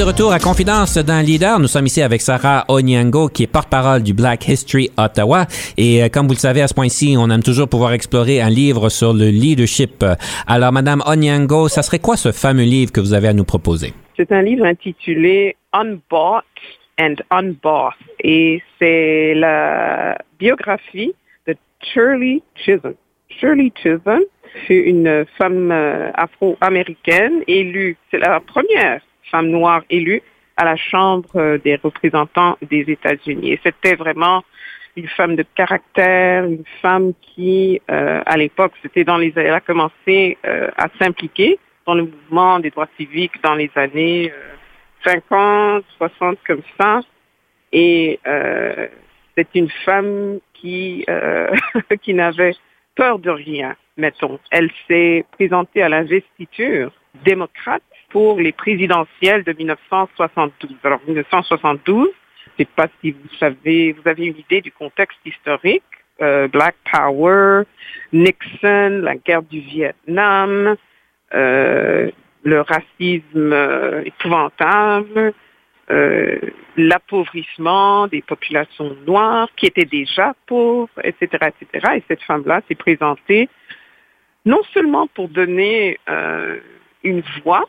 [0.06, 4.14] retour à Confidence d'un leader, nous sommes ici avec Sarah Onyango, qui est porte-parole du
[4.14, 5.48] Black History Ottawa.
[5.78, 8.52] Et euh, comme vous le savez, à ce point-ci, on aime toujours pouvoir explorer un
[8.52, 10.06] livre sur le leadership.
[10.46, 13.94] Alors, Madame Onyango, ça serait quoi ce fameux livre que vous avez à nous proposer?
[14.16, 16.46] C'est un livre intitulé Unbought
[17.00, 21.16] and Unbossed et c'est la biographie
[21.48, 22.94] de Shirley Chisholm.
[23.30, 24.22] Shirley Chisholm
[24.68, 30.22] fut une femme euh, afro-américaine élue, c'est la première femme noire élue
[30.58, 33.54] à la Chambre euh, des représentants des États-Unis.
[33.54, 34.44] Et c'était vraiment
[34.96, 39.60] une femme de caractère, une femme qui, euh, à l'époque, c'était dans les, elle a
[39.60, 44.32] commencé euh, à s'impliquer dans le mouvement des droits civiques dans les années
[45.04, 47.02] 50, 60 comme ça.
[47.72, 48.20] Et
[49.36, 51.06] c'est une femme qui
[52.02, 52.56] qui n'avait
[52.96, 54.40] peur de rien, mettons.
[54.50, 56.92] Elle s'est présentée à l'investiture
[57.24, 60.72] démocrate pour les présidentielles de 1972.
[60.84, 62.08] Alors, 1972,
[62.58, 65.84] je ne sais pas si vous savez, vous avez une idée du contexte historique.
[66.22, 67.64] Euh, Black Power,
[68.14, 70.78] Nixon, la guerre du Vietnam,
[71.34, 72.10] euh,
[72.44, 75.34] le racisme euh, épouvantable,
[76.78, 81.94] l'appauvrissement des populations noires qui étaient déjà pauvres, etc., etc.
[81.98, 83.50] Et cette femme-là s'est présentée
[84.46, 86.00] non seulement pour donner
[87.04, 87.66] une voix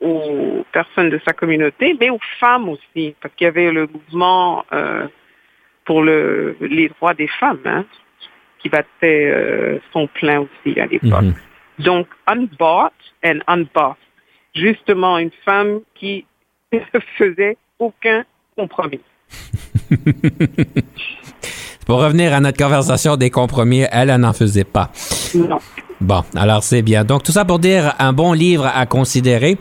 [0.00, 4.64] aux personnes de sa communauté, mais aux femmes aussi, parce qu'il y avait le mouvement
[4.72, 5.06] euh,
[5.84, 7.84] pour le, les droits des femmes hein,
[8.58, 11.22] qui battait euh, son plein aussi à l'époque.
[11.22, 11.34] Mhm.
[11.78, 12.92] Donc, unbought
[13.24, 13.98] and unbossed.
[14.54, 16.24] Justement, une femme qui
[16.72, 16.78] ne
[17.18, 18.24] faisait aucun
[18.56, 19.00] compromis.
[21.86, 24.90] Pour revenir à notre conversation des compromis, elle, elle n'en faisait pas.
[25.34, 25.58] Non.
[26.04, 27.02] Bon, alors c'est bien.
[27.02, 29.56] Donc tout ça pour dire un bon livre à considérer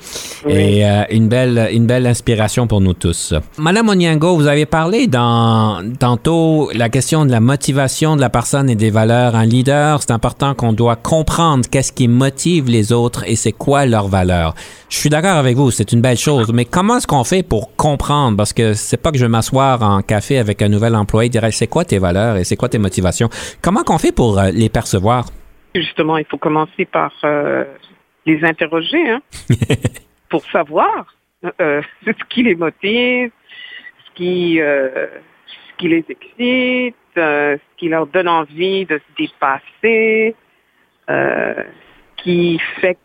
[0.45, 3.33] et euh, une belle une belle inspiration pour nous tous.
[3.57, 8.69] Madame Onyango, vous avez parlé dans tantôt la question de la motivation de la personne
[8.69, 9.35] et des valeurs.
[9.35, 13.85] Un leader, c'est important qu'on doit comprendre qu'est-ce qui motive les autres et c'est quoi
[13.85, 14.53] leurs valeurs.
[14.89, 17.73] Je suis d'accord avec vous, c'est une belle chose, mais comment est-ce qu'on fait pour
[17.77, 18.35] comprendre?
[18.35, 21.29] Parce que c'est pas que je vais m'asseoir en café avec un nouvel employé et
[21.29, 23.29] dire c'est quoi tes valeurs et c'est quoi tes motivations?
[23.61, 25.25] Comment qu'on fait pour euh, les percevoir?
[25.75, 27.65] Justement, il faut commencer par euh,
[28.25, 29.21] les interroger hein,
[30.29, 31.15] pour savoir
[31.59, 33.31] euh, ce qui les motive,
[34.05, 35.07] ce qui, euh,
[35.47, 40.35] ce qui les excite, ce qui leur donne envie de se dépasser,
[41.09, 41.63] euh,
[42.17, 42.97] qui fait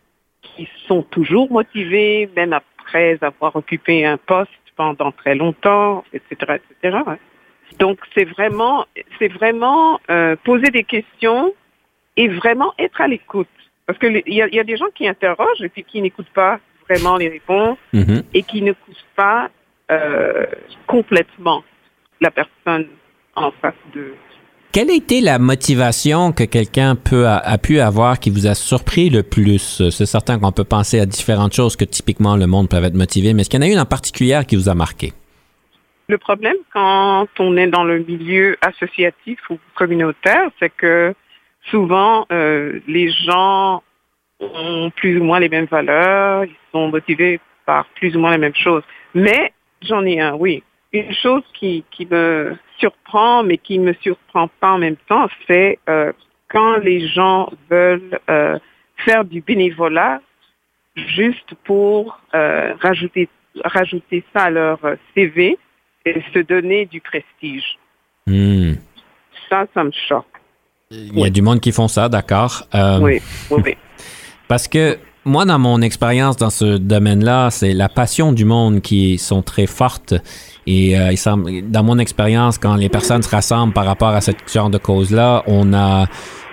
[0.42, 6.98] qu'ils sont toujours motivés, même après avoir occupé un poste pendant très longtemps, etc., etc.
[7.78, 8.86] Donc c'est vraiment,
[9.18, 10.00] c'est vraiment
[10.44, 11.52] poser des questions
[12.18, 13.48] et vraiment être à l'écoute.
[13.86, 16.60] Parce qu'il y, a, y a des gens qui interrogent et puis qui n'écoutent pas
[16.88, 18.22] vraiment les réponses Mhm.
[18.34, 19.48] et qui n'écoutent pas
[19.90, 20.44] euh,
[20.86, 21.64] complètement
[22.20, 22.86] la personne
[23.34, 24.12] en face de
[24.72, 28.54] Quelle a été la motivation que quelqu'un peut a, a pu avoir qui vous a
[28.54, 29.80] surpris le plus?
[29.90, 33.32] C'est certain qu'on peut penser à différentes choses que typiquement le monde peut être motivé,
[33.32, 35.12] mais est-ce qu'il y en a une en particulier qui vous a marqué?
[36.08, 41.14] Le problème quand on est dans le milieu associatif ou communautaire, c'est que
[41.70, 43.82] souvent euh, les gens
[44.40, 48.38] ont plus ou moins les mêmes valeurs, ils sont motivés par plus ou moins les
[48.38, 48.82] mêmes choses.
[49.14, 50.62] Mais j'en ai un, oui.
[50.92, 55.78] Une chose qui, qui me surprend, mais qui me surprend pas en même temps, c'est
[55.88, 56.12] euh,
[56.48, 58.58] quand les gens veulent euh,
[59.04, 60.20] faire du bénévolat
[60.96, 63.28] juste pour rajouter
[63.64, 64.78] rajouter ça à leur
[65.14, 65.58] CV
[66.04, 67.78] et se donner du prestige.
[68.26, 68.74] Hmm.
[69.48, 70.37] Ça, ça me choque.
[70.90, 72.66] Il y a du monde qui font ça, d'accord.
[72.74, 73.20] Euh, Oui,
[73.50, 73.76] oui, oui.
[74.48, 79.18] Parce que moi, dans mon expérience dans ce domaine-là, c'est la passion du monde qui
[79.18, 80.14] sont très fortes.
[80.66, 84.20] Et euh, il semble, dans mon expérience, quand les personnes se rassemblent par rapport à
[84.20, 86.06] ce genre de cause-là, on a,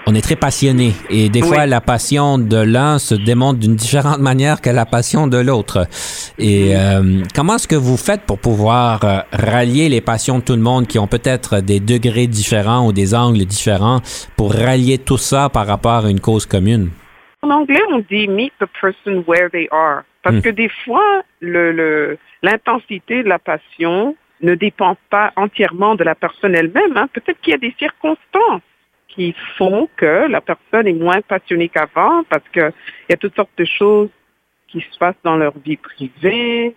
[0.07, 0.93] on est très passionné.
[1.09, 1.47] Et des Oui.
[1.47, 5.87] fois, la passion de l'un se démontre d'une différente manière que la passion de l'autre.
[6.37, 10.55] Et euh, comment est-ce que vous faites pour pouvoir euh, rallier les passions de tout
[10.55, 13.99] le monde qui ont peut-être des degrés différents ou des angles différents
[14.37, 16.89] pour rallier tout ça par rapport à une cause commune?
[17.45, 20.03] En anglais, on dit meet the person where they are.
[20.23, 20.41] Parce Hmm.
[20.41, 26.15] que des fois, le, le, l'intensité de la passion ne dépend pas entièrement de la
[26.15, 26.97] personne elle-même.
[26.97, 27.07] hein.
[27.13, 28.63] Peut-être qu'il y a des circonstances
[29.09, 32.73] qui font que la personne est moins passionnée qu'avant parce qu'il
[33.09, 34.09] y a toutes sortes de choses
[34.67, 36.75] qui se passent dans leur vie privée.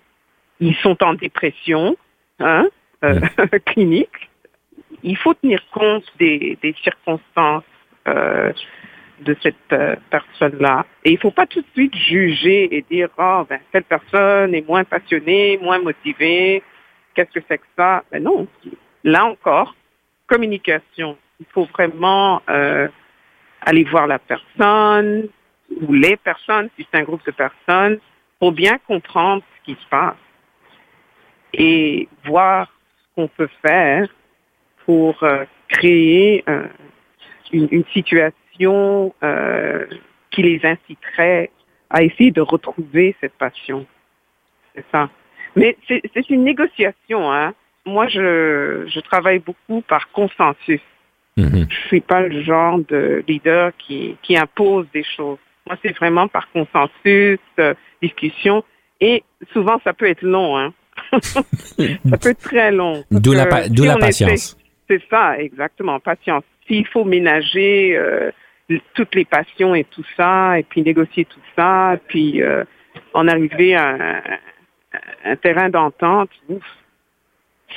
[0.61, 1.97] Ils sont en dépression
[2.41, 2.67] hein,
[3.05, 3.19] euh,
[3.65, 4.29] clinique.
[5.03, 7.65] Il faut tenir compte des, des circonstances
[8.07, 8.53] euh,
[9.21, 10.87] de cette euh, personne-là.
[11.05, 14.55] Et il ne faut pas tout de suite juger et dire, oh, ben, cette personne
[14.55, 16.63] est moins passionnée, moins motivée,
[17.15, 18.05] qu'est-ce que c'est que ça?
[18.11, 18.47] Ben non.
[19.05, 19.75] Là encore,
[20.27, 21.17] communication.
[21.41, 22.89] Il faut vraiment euh,
[23.63, 25.29] aller voir la personne
[25.81, 27.99] ou les personnes, si c'est un groupe de personnes,
[28.39, 30.17] pour bien comprendre ce qui se passe
[31.53, 34.09] et voir ce qu'on peut faire
[34.85, 36.45] pour euh, créer
[37.53, 39.87] une situation passion euh,
[40.31, 41.51] qui les inciterait
[41.91, 43.87] à essayer de retrouver cette passion.
[44.75, 45.09] C'est ça.
[45.57, 47.33] Mais c'est une négociation.
[47.33, 47.55] Hein.
[47.87, 50.81] Moi, je, je travaille beaucoup par consensus.
[51.37, 51.67] Mhm.
[51.71, 55.39] Je suis pas le genre de leader qui, qui impose des choses.
[55.67, 58.65] Moi, c'est vraiment par consensus, euh, discussion.
[59.01, 60.59] Et souvent, ça peut être long.
[60.59, 60.73] Hein.
[61.13, 63.05] ça peut être très long.
[63.11, 64.59] D'où la, si patience.
[64.89, 66.45] c'est ça, exactement, patience.
[66.67, 68.31] S'il faut ménager euh,
[68.95, 72.65] toutes les passions et tout ça, et puis négocier tout ça, puis euh,
[73.15, 74.23] en arriver à un,
[75.25, 76.31] un terrain d'entente,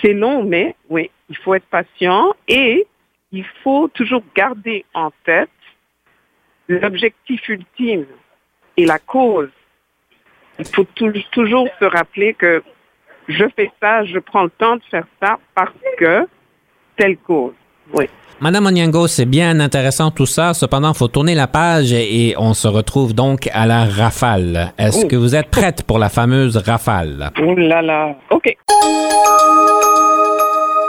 [0.01, 2.85] c'est long, mais oui, il faut être patient et
[3.31, 5.49] il faut toujours garder en tête
[6.67, 8.05] l'objectif ultime
[8.77, 9.49] et la cause.
[10.59, 12.63] Il faut tou- toujours se rappeler que
[13.27, 16.27] je fais ça, je prends le temps de faire ça parce que
[16.95, 17.53] telle cause.
[17.93, 18.05] Oui.
[18.39, 20.53] Madame Onyango, c'est bien intéressant tout ça.
[20.55, 24.73] Cependant, il faut tourner la page et, on se retrouve donc à la rafale.
[24.79, 25.07] Est-ce Oh.
[25.07, 27.29] que vous êtes prête pour la fameuse rafale?
[27.41, 28.15] Oh là là.
[28.31, 28.55] OK.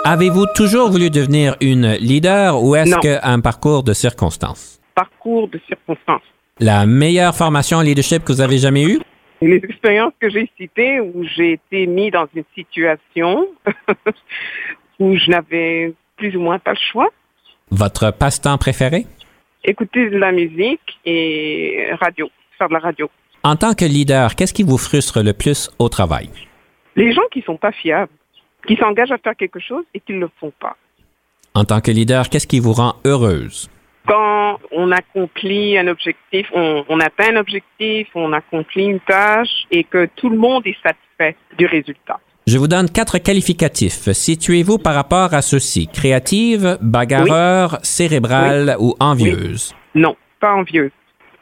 [0.05, 4.81] Avez-vous toujours voulu devenir une leader ou est-ce qu'un parcours de circonstances?
[4.95, 6.23] Parcours de circonstances.
[6.59, 8.99] La meilleure formation en leadership que vous avez jamais eue?
[9.41, 13.47] Les expériences que j'ai citées où j'ai été mis dans une situation
[15.01, 17.11] où je n'avais plus ou moins pas le choix.
[17.73, 19.07] Votre passe-temps préféré?
[19.65, 23.11] Écouter de la musique et radio, faire de la radio.
[23.43, 26.31] En tant que leader, qu'est-ce qui vous frustre le plus au travail?
[26.95, 28.13] Les gens qui sont pas fiables,
[28.69, 30.77] qui s'engagent à faire quelque chose et qui ne le font pas.
[31.55, 33.69] En tant que leader, qu'est-ce qui vous rend heureuse?
[34.05, 39.85] quand on accomplit un objectif, on, on atteint un objectif, on accomplit une tâche et
[39.85, 42.19] que tout le monde est satisfait du résultat.
[42.47, 44.11] Je vous donne quatre qualificatifs.
[44.11, 45.87] Situez-vous par rapport à ceux-ci.
[45.87, 49.75] Créative, bagarreur, cérébrale ou envieuse?
[49.95, 50.91] Non, pas envieuse.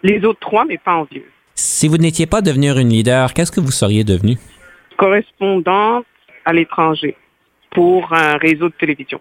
[0.03, 1.25] Les autres trois, mais pas envieuse.
[1.55, 4.37] Si vous n'étiez pas devenir une leader, qu'est-ce que vous seriez devenu?
[4.99, 6.05] Correspondante
[6.45, 7.17] à l'étranger
[7.71, 9.21] pour un réseau de télévision.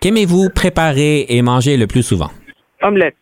[0.00, 2.30] Qu'aimez-vous préparer et manger le plus souvent?
[2.82, 3.16] Omelette.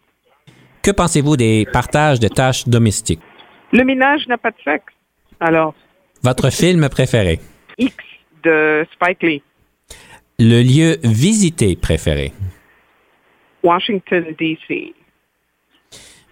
[0.83, 3.21] Que pensez-vous des partages de tâches domestiques?
[3.73, 4.93] Le ménage n'a pas de sexe.
[5.41, 5.75] Alors,
[6.23, 7.41] Votre film préféré?
[7.79, 7.95] X
[8.43, 9.43] de Spike Lee.
[10.39, 12.33] Le lieu visité préféré?
[13.63, 14.95] Washington, D.C.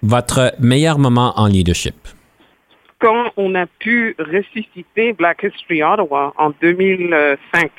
[0.03, 1.95] Votre meilleur moment en leadership?
[2.99, 7.70] Quand on a pu ressusciter Black History Ottawa en 2005.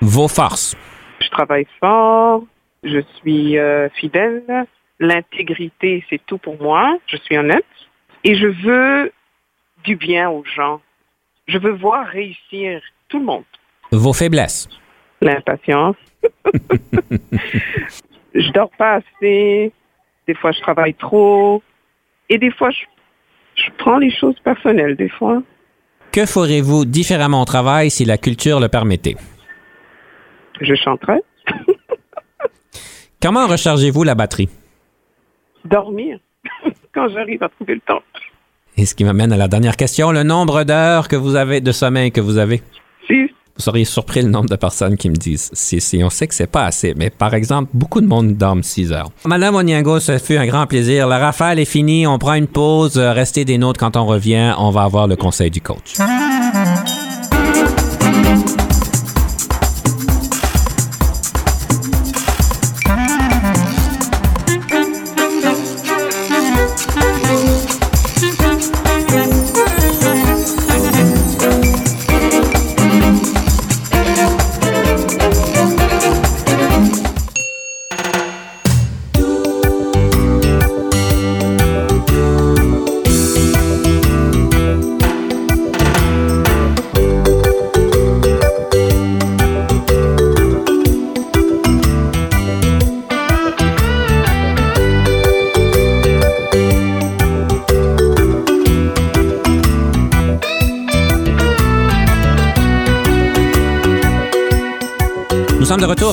[0.00, 0.76] Vos forces?
[1.20, 2.44] Je travaille fort,
[2.82, 4.66] je suis euh, fidèle,
[4.98, 7.64] l'intégrité, c'est tout pour moi, je suis honnête,
[8.24, 9.12] et je veux
[9.84, 10.80] du bien aux gens.
[11.46, 12.80] Je veux voir réussir
[13.10, 13.44] tout le monde.
[13.92, 14.68] Vos faiblesses?
[15.20, 15.96] L'impatience.
[18.34, 19.72] je dors pas assez,
[20.26, 21.62] des fois je travaille trop,
[22.28, 22.84] et des fois je,
[23.56, 25.42] je prends les choses personnelles, des fois.
[26.12, 29.16] Que ferez-vous différemment au travail si la culture le permettait?
[30.60, 31.22] Je chanterai.
[33.22, 34.48] Comment rechargez-vous la batterie?
[35.64, 36.18] Dormir
[36.94, 38.02] quand j'arrive à trouver le temps.
[38.76, 41.72] Et ce qui m'amène à la dernière question, le nombre d'heures que vous avez de
[41.72, 42.62] sommeil que vous avez?
[43.56, 46.34] Vous seriez surpris le nombre de personnes qui me disent si, si on sait que
[46.34, 49.10] c'est pas assez, mais par exemple, beaucoup de monde dorme 6 heures.
[49.26, 51.06] Madame Onyango, ça fut un grand plaisir.
[51.08, 54.54] La rafale est finie, on prend une pause, Euh, restez des nôtres quand on revient,
[54.58, 55.96] on va avoir le conseil du coach.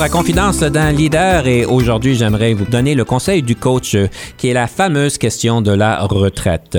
[0.08, 4.48] À Confidence d'un leader et aujourd'hui, j'aimerais vous donner le conseil du coach euh, qui
[4.48, 6.78] est la fameuse question de la retraite.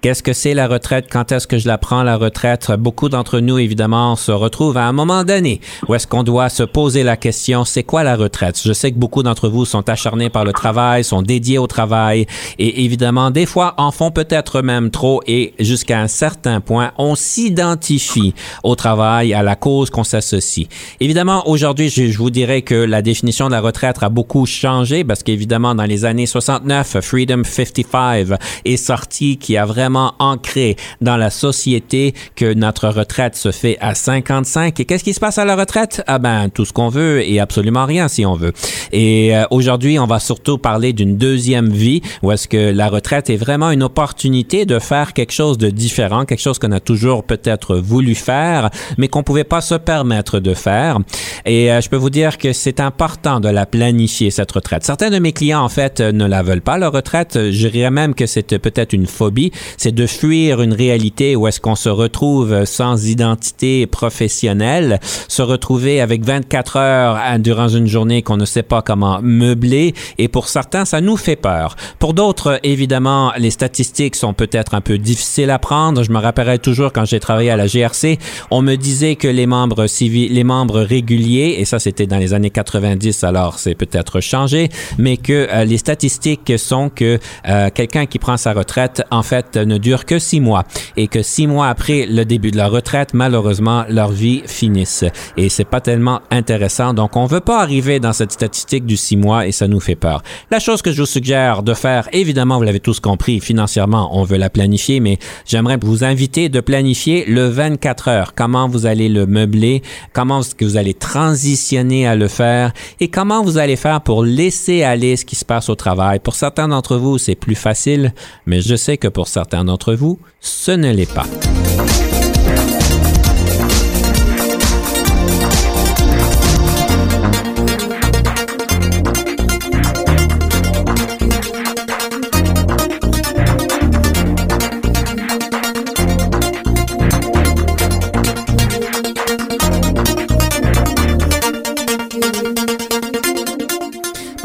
[0.00, 1.08] Qu'est-ce que c'est la retraite?
[1.10, 2.70] Quand est-ce que je la prends, la retraite?
[2.78, 6.62] Beaucoup d'entre nous, évidemment, se retrouvent à un moment donné où est-ce qu'on doit se
[6.62, 8.60] poser la question, c'est quoi la retraite?
[8.62, 12.26] Je sais que beaucoup d'entre vous sont acharnés par le travail, sont dédiés au travail
[12.60, 17.16] et évidemment, des fois, en font peut-être même trop et jusqu'à un certain point, on
[17.16, 20.68] s'identifie au travail, à la cause qu'on s'associe.
[21.00, 25.24] Évidemment, aujourd'hui, je, vous dirais que la définition de la retraite a beaucoup changé parce
[25.24, 31.30] qu'évidemment, dans les années 69, Freedom 55 est sorti qui a vraiment ancré dans la
[31.30, 34.78] société que notre retraite se fait à 55.
[34.80, 36.02] Et qu'est-ce qui se passe à la retraite?
[36.06, 38.52] Ah ben, tout ce qu'on veut et absolument rien si on veut.
[38.92, 43.30] Et euh, aujourd'hui, on va surtout parler d'une deuxième vie où est-ce que la retraite
[43.30, 47.24] est vraiment une opportunité de faire quelque chose de différent, quelque chose qu'on a toujours
[47.24, 50.98] peut-être voulu faire, mais qu'on pouvait pas se permettre de faire.
[51.46, 54.84] Et euh, je peux vous dire que c'est important de la planifier, cette retraite.
[54.84, 57.38] Certains de mes clients, en fait, ne la veulent pas, leur retraite.
[57.50, 61.60] Je dirais même que c'est peut-être une phobie c'est de fuir une réalité où est-ce
[61.60, 68.36] qu'on se retrouve sans identité professionnelle, se retrouver avec 24 heures durant une journée qu'on
[68.36, 69.94] ne sait pas comment meubler.
[70.18, 71.76] Et pour certains, ça nous fait peur.
[71.98, 76.02] Pour d'autres, évidemment, les statistiques sont peut-être un peu difficiles à prendre.
[76.02, 78.18] Je me rappellerai toujours quand j'ai travaillé à la GRC,
[78.50, 82.34] on me disait que les membres civils, les membres réguliers, et ça c'était dans les
[82.34, 84.68] années 90, alors c'est peut-être changé,
[84.98, 87.18] mais que euh, les statistiques sont que
[87.48, 90.64] euh, quelqu'un qui prend sa retraite, en fait, ne dure que six mois
[90.96, 95.04] et que six mois après le début de la retraite, malheureusement, leur vie finisse.
[95.36, 96.94] Et c'est pas tellement intéressant.
[96.94, 99.94] Donc, on veut pas arriver dans cette statistique du six mois et ça nous fait
[99.94, 100.22] peur.
[100.50, 104.24] La chose que je vous suggère de faire, évidemment, vous l'avez tous compris, financièrement, on
[104.24, 108.34] veut la planifier, mais j'aimerais vous inviter de planifier le 24 heures.
[108.34, 112.72] Comment vous allez le meubler, comment est-ce que vous allez transitionner à le faire?
[113.00, 116.18] Et comment vous allez faire pour laisser aller ce qui se passe au travail?
[116.18, 118.12] Pour certains d'entre vous, c'est plus facile,
[118.46, 121.26] mais je sais que pour certains d'entre vous, ce ne l'est pas.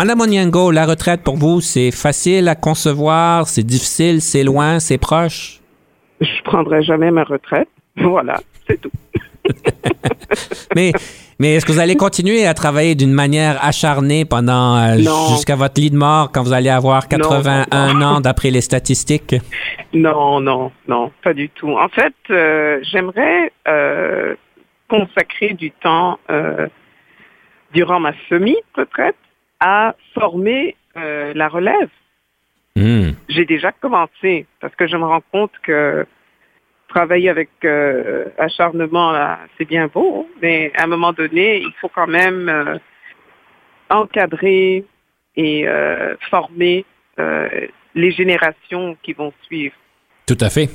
[0.04, 4.98] Madame Onyango, la retraite pour vous, c'est facile à concevoir, c'est difficile, c'est loin, c'est
[4.98, 5.62] proche?
[6.20, 7.70] Je prendrai jamais ma retraite.
[7.96, 8.36] Voilà,
[8.68, 8.92] c'est tout.
[10.76, 10.92] mais
[11.40, 14.98] mais est-ce que vous allez continuer à travailler d'une manière acharnée pendant euh,
[15.30, 19.36] jusqu'à votre lit de mort quand vous allez avoir 81 ans d'après les statistiques?
[19.94, 21.78] Non, non, non, pas du tout.
[21.78, 24.36] En fait, euh, j'aimerais euh,
[24.90, 26.20] consacrer du temps
[27.72, 29.16] durant ma semi-retraite
[29.60, 31.90] à former euh, la relève.
[32.76, 33.12] Hmm.
[33.30, 36.06] J'ai déjà commencé parce que je me rends compte que
[36.88, 39.14] travailler avec euh, acharnement,
[39.58, 42.78] c'est bien beau, mais à un moment donné, il faut quand même euh,
[43.90, 44.86] encadrer
[45.36, 45.66] et
[46.30, 46.86] former
[47.96, 49.76] les générations qui vont suivre.
[50.28, 50.70] Tout à fait.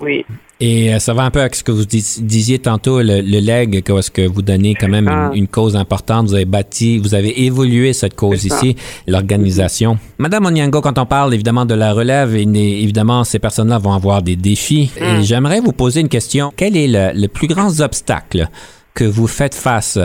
[0.00, 0.24] Oui.
[0.58, 3.82] Et euh, ça va un peu avec ce que vous disiez tantôt, le, le leg,
[3.86, 6.28] ce que vous donnez quand même une, cause importante?
[6.28, 8.76] Vous avez bâti, vous avez évolué cette cause ici,
[9.06, 9.98] l'organisation.
[10.18, 14.36] Madame Onyango, quand on parle évidemment de la relève, évidemment, ces personnes-là vont avoir des
[14.36, 14.90] défis.
[14.98, 15.22] Et hum.
[15.22, 16.52] j'aimerais vous poser une question.
[16.56, 18.48] Quel est le, le plus grand obstacle
[18.94, 19.98] que vous faites face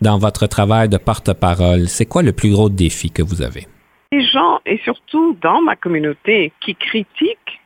[0.00, 1.86] dans votre travail de porte-parole?
[1.88, 3.66] C'est quoi le plus gros défi que vous avez?
[4.10, 7.57] Les gens, et surtout dans ma communauté, qui critiquent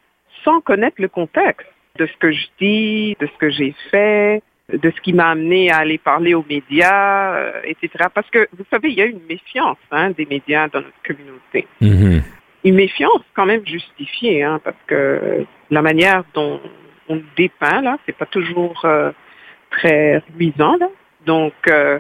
[0.45, 1.66] sans connaître le contexte
[1.99, 5.70] de ce que je dis, de ce que j'ai fait, de ce qui m'a amené
[5.70, 8.07] à aller parler aux médias, euh, etc.
[8.14, 11.66] Parce que, vous savez, il y a une méfiance hein, des médias dans notre communauté.
[11.80, 12.22] Mm-hmm.
[12.64, 16.61] Une méfiance quand même justifiée, hein, parce que la manière dont
[17.09, 19.11] on dépeint, là, c'est pas toujours euh,
[19.70, 20.88] très ruisant, là.
[21.26, 21.99] Donc, euh,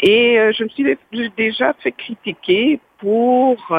[0.00, 3.74] et je me suis déjà fait critiquer pour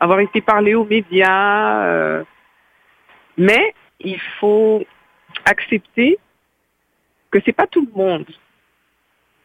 [0.00, 2.24] avoir été parlé aux médias,
[3.38, 4.84] mais il faut
[5.44, 6.18] accepter
[7.30, 8.26] que c'est pas tout le monde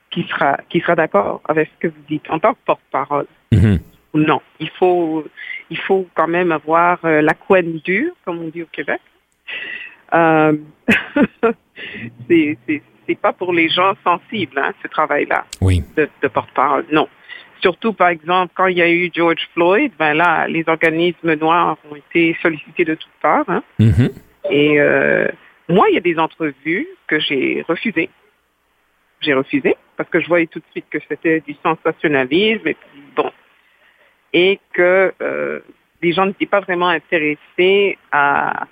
[0.09, 3.27] qui sera qui sera d'accord avec ce que vous dites en tant que porte-parole.
[3.51, 3.79] Mhm.
[4.15, 5.25] Non, il faut
[5.69, 9.01] il faut quand même avoir euh, la couenne dure, comme on dit au Québec.
[10.13, 10.55] Euh,
[12.27, 12.57] c'est
[13.05, 15.83] c'est pas pour les gens sensibles, hein, ce travail-là oui.
[15.97, 16.85] de, de porte-parole.
[16.91, 17.07] Non.
[17.63, 21.77] Surtout, par exemple, quand il y a eu George Floyd, ben là, les organismes noirs
[21.89, 23.49] ont été sollicités de toutes parts.
[23.49, 23.63] Hein.
[23.79, 24.09] Mhm.
[24.51, 25.29] Et euh,
[25.69, 28.09] moi, il y a des entrevues que j'ai refusées.
[29.21, 33.01] J'ai refusé parce que je voyais tout de suite que c'était du sensationnalisme et puis
[33.15, 33.31] bon.
[34.33, 35.61] Et que euh,
[36.01, 38.67] les gens n'étaient pas vraiment intéressés à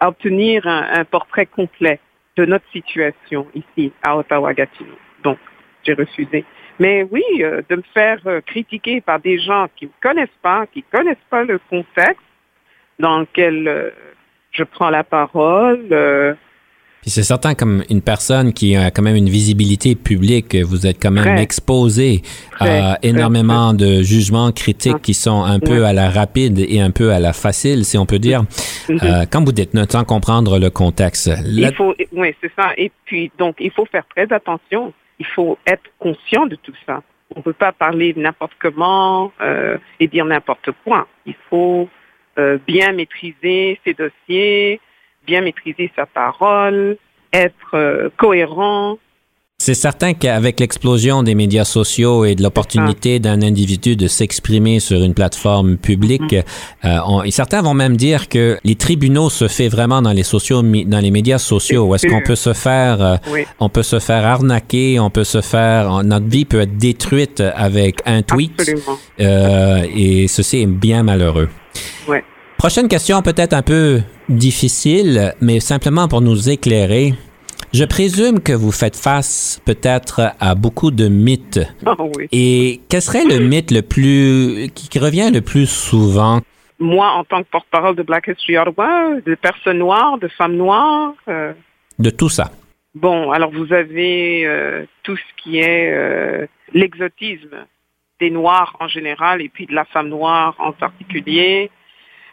[0.00, 2.00] à obtenir un, un portrait complet
[2.36, 4.98] de notre situation ici à Ottawa-Gatineau.
[5.22, 5.38] Donc,
[5.86, 6.44] j'ai refusé.
[6.78, 10.38] Mais oui, euh, de me faire euh, critiquer par des gens qui ne me connaissent
[10.42, 12.20] pas, qui ne connaissent pas le contexte
[12.98, 13.90] dans lequel euh,
[14.52, 16.36] je prends la parole.
[17.02, 21.00] Puis c'est certain, comme une personne qui a quand même une visibilité publique, vous êtes
[21.00, 22.22] quand même exposé
[22.58, 27.12] à énormément de jugements critiques qui sont un peu à la rapide et un peu
[27.12, 28.42] à la facile, si on peut dire.
[28.88, 28.98] mhm.
[29.02, 32.72] Euh, quand vous dites sans comprendre le contexte, la- Il faut, oui, c'est ça.
[32.76, 34.92] Et puis, donc, il faut faire très attention.
[35.18, 37.02] Il faut être conscient de tout ça.
[37.34, 41.08] On ne peut pas parler n'importe comment euh, et dire n'importe quoi.
[41.24, 41.88] Il faut
[42.38, 44.80] euh, bien maîtriser ses dossiers,
[45.26, 46.96] bien maîtriser sa parole,
[47.32, 48.98] être euh, cohérent.
[49.58, 55.02] C'est certain qu'avec l'explosion des médias sociaux et de l'opportunité d'un individu de s'exprimer sur
[55.02, 56.42] une plateforme publique, Mhm.
[56.84, 60.24] euh, on- et certains vont même dire que les tribunaux se fait vraiment dans les
[60.24, 61.94] sociaux, dans les médias sociaux.
[61.94, 65.40] Est-ce qu'on peut se faire euh, Oui, On peut se faire arnaquer, on peut se
[65.40, 68.70] faire, notre vie peut être détruite avec un tweet,
[69.20, 71.48] euh, et ceci est bien malheureux.
[72.06, 72.22] Ouais.
[72.58, 77.14] Prochaine question peut-être un peu difficile, mais simplement pour nous éclairer.
[77.72, 81.60] Je présume que vous faites face peut-être à beaucoup de mythes.
[81.86, 82.28] Ah oui.
[82.32, 86.40] Et quel serait le mythe le plus qui qui revient le plus souvent?
[86.78, 91.14] Moi, en tant que porte-parole de Black History Ottawa, de personnes noires, de femmes noires,
[91.28, 91.52] euh,
[91.98, 92.50] de tout ça
[92.94, 97.66] Bon, alors vous avez euh, tout ce qui est euh, l'exotisme
[98.20, 101.70] des Noirs en général et puis de la femme noire en particulier,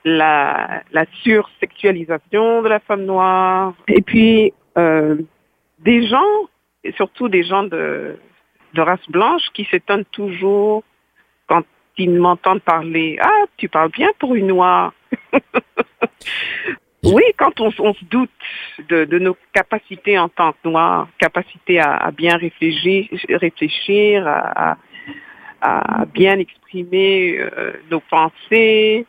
[0.06, 5.18] la, la sursexualisation de la femme noire, et puis euh,
[5.80, 6.34] des gens,
[6.84, 8.18] et surtout des gens de,
[8.74, 10.84] de race blanche, qui s'étonnent toujours
[11.48, 11.64] quand
[11.98, 13.18] ils m'entendent parler.
[13.22, 14.94] Ah, tu parles bien pour une noire.
[17.04, 18.30] Oui, quand on, on se doute
[18.88, 24.72] de, de nos capacités en tant que noirs, capacité à, à bien réfléchir, réfléchir, à,
[24.72, 24.78] à-
[25.66, 29.06] à bien exprimer euh, nos pensées.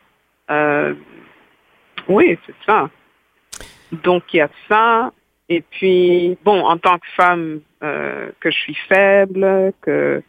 [0.49, 0.93] euh,
[2.07, 2.89] oui, c'est ça.
[3.91, 5.11] Donc il y a ça.
[5.49, 10.21] Et puis, bon, en tant que femme, euh, que je suis faible, que,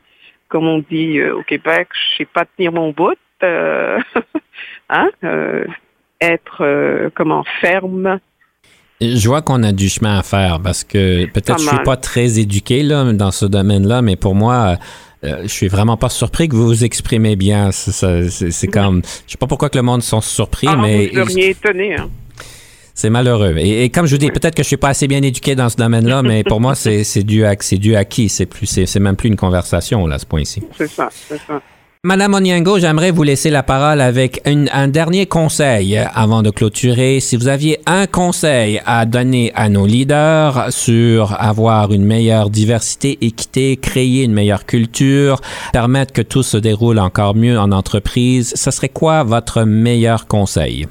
[0.48, 3.16] comme on dit euh, au Québec, je sais pas tenir mon bout.
[3.42, 3.98] euh,
[4.90, 5.08] hein,
[6.20, 8.18] être comment ferme.
[9.00, 11.84] Je vois qu'on a du chemin à faire parce que peut-être je suis mal.
[11.84, 14.76] pas très éduqué là, dans ce domaine-là, mais pour moi,
[15.22, 17.72] euh, je suis vraiment pas surpris que vous vous exprimez bien.
[17.72, 21.50] C'est- comme, je sais pas pourquoi que le monde sont surpris, Ah, mais vous seriez
[21.50, 21.96] étonné.
[21.96, 22.08] Hein.
[22.97, 23.55] C'est malheureux.
[23.59, 25.68] Et, et comme je vous dis, peut-être que je suis pas assez bien éduqué dans
[25.68, 28.28] ce domaine-là, mais pour moi, c'est c'est dû à c'est dû à qui?
[28.28, 30.62] C'est plus, c'est c'est même plus une conversation là, à ce point-ci.
[30.76, 31.61] C'est ça, c'est ça.
[32.05, 37.18] Madame Onyango, j'aimerais vous laisser la parole avec une- un dernier conseil avant de clôturer.
[37.18, 43.18] Si vous aviez un conseil à donner à nos leaders sur avoir une meilleure diversité,
[43.22, 45.40] équité, créer une meilleure culture,
[45.72, 50.86] permettre que tout se déroule encore mieux en entreprise, ce serait quoi votre meilleur conseil?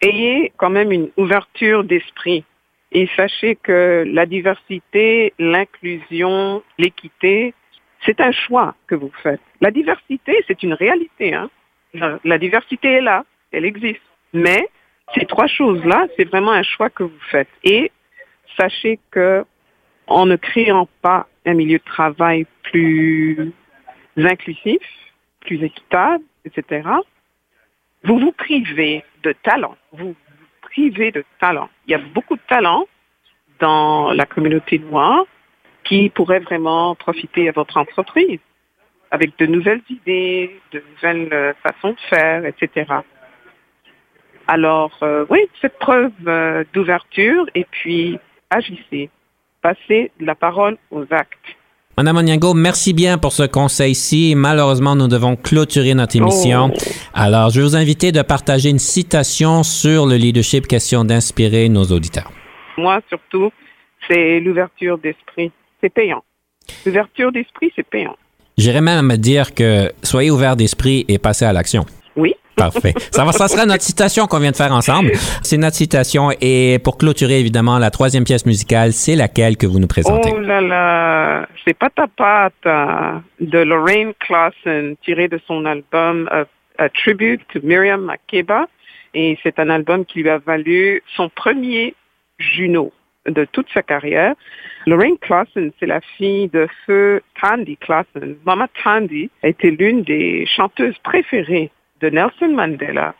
[0.00, 2.44] Ayez quand même une ouverture d'esprit
[2.92, 7.54] et sachez que la diversité, l'inclusion, l'équité,
[8.06, 9.40] c'est un choix que vous faites.
[9.60, 11.34] La diversité, c'est une réalité.
[11.34, 11.50] Hein.
[11.94, 14.00] La, la diversité est là, elle existe.
[14.32, 14.68] Mais
[15.14, 17.48] ces trois choses-là, c'est vraiment un choix que vous faites.
[17.64, 17.90] Et
[18.56, 19.44] sachez que
[20.06, 23.52] en ne créant pas un milieu de travail plus
[24.16, 24.80] inclusif,
[25.40, 26.82] plus équitable, etc.,
[28.04, 29.76] vous vous privez de talent.
[29.92, 30.16] Vous vous
[30.62, 31.68] privez de talent.
[31.86, 32.86] Il y a beaucoup de talent
[33.58, 35.24] dans la communauté noire
[35.84, 38.40] qui pourrait vraiment profiter à votre entreprise
[39.10, 42.86] avec de nouvelles idées, de nouvelles euh, façons de faire, etc.
[44.46, 48.18] Alors, euh, oui, cette preuve euh, d'ouverture et puis
[48.50, 49.10] agissez.
[49.62, 51.57] Passez la parole aux actes.
[51.98, 54.34] Madame Onyango, merci bien pour ce conseil-ci.
[54.36, 56.70] Malheureusement, nous devons clôturer notre émission.
[56.72, 56.78] Oh.
[57.12, 61.82] Alors, je vais vous inviter de partager une citation sur le leadership, question d'inspirer nos
[61.86, 62.30] auditeurs.
[62.76, 63.50] Moi, surtout,
[64.06, 65.50] c'est l'ouverture d'esprit.
[65.80, 66.22] C'est payant.
[66.86, 68.14] L'ouverture d'esprit, c'est payant.
[68.56, 71.84] J'irais même dire que soyez ouverts d'esprit et passez à l'action.
[72.14, 72.36] Oui.
[72.58, 72.94] Parfait.
[73.12, 75.12] Ça, va, ça sera notre citation qu'on vient de faire ensemble.
[75.42, 76.30] C'est notre citation.
[76.40, 80.30] Et pour clôturer, évidemment, la troisième pièce musicale, c'est laquelle que vous nous présentez?
[80.34, 86.28] Oh là là, c'est pas ta patte euh, de Lorraine Clausen tiré de son album
[86.32, 86.44] euh,
[86.78, 88.66] A Tribute to Miriam Makeba.
[89.14, 91.94] Et c'est un album qui lui a valu son premier
[92.38, 92.92] Juno
[93.26, 94.34] de toute sa carrière.
[94.86, 98.36] Lorraine Clausen, c'est la fille de feu Tandy Clausen.
[98.44, 101.70] Mama Tandy été l'une des chanteuses préférées
[102.00, 103.14] de Nelson Mandela.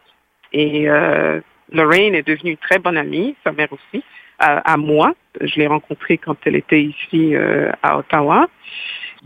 [0.53, 1.41] Et euh,
[1.73, 4.03] Lorraine est devenue une très bonne amie, sa mère aussi,
[4.39, 5.15] à, moi.
[5.41, 8.49] Je l'ai rencontrée quand elle était ici euh, à Ottawa.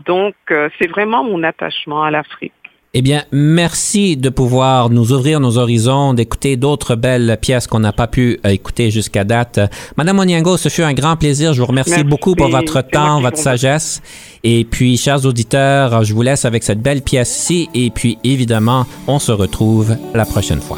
[0.05, 2.53] Donc, euh, c'est vraiment mon attachement à l'Afrique.
[2.95, 7.91] Eh bien, merci de pouvoir nous ouvrir nos horizons, d'écouter d'autres belles pièces qu'on n'a
[7.91, 9.59] pas pu euh, écouter jusqu'à date.
[9.97, 11.53] Madame Onyango, ce fut un grand plaisir.
[11.53, 14.03] Je vous remercie beaucoup pour votre temps, votre sagesse.
[14.43, 17.67] Et puis, chers auditeurs, je vous laisse avec cette belle pièce-ci.
[17.73, 20.77] Et puis, évidemment, on se retrouve la prochaine fois.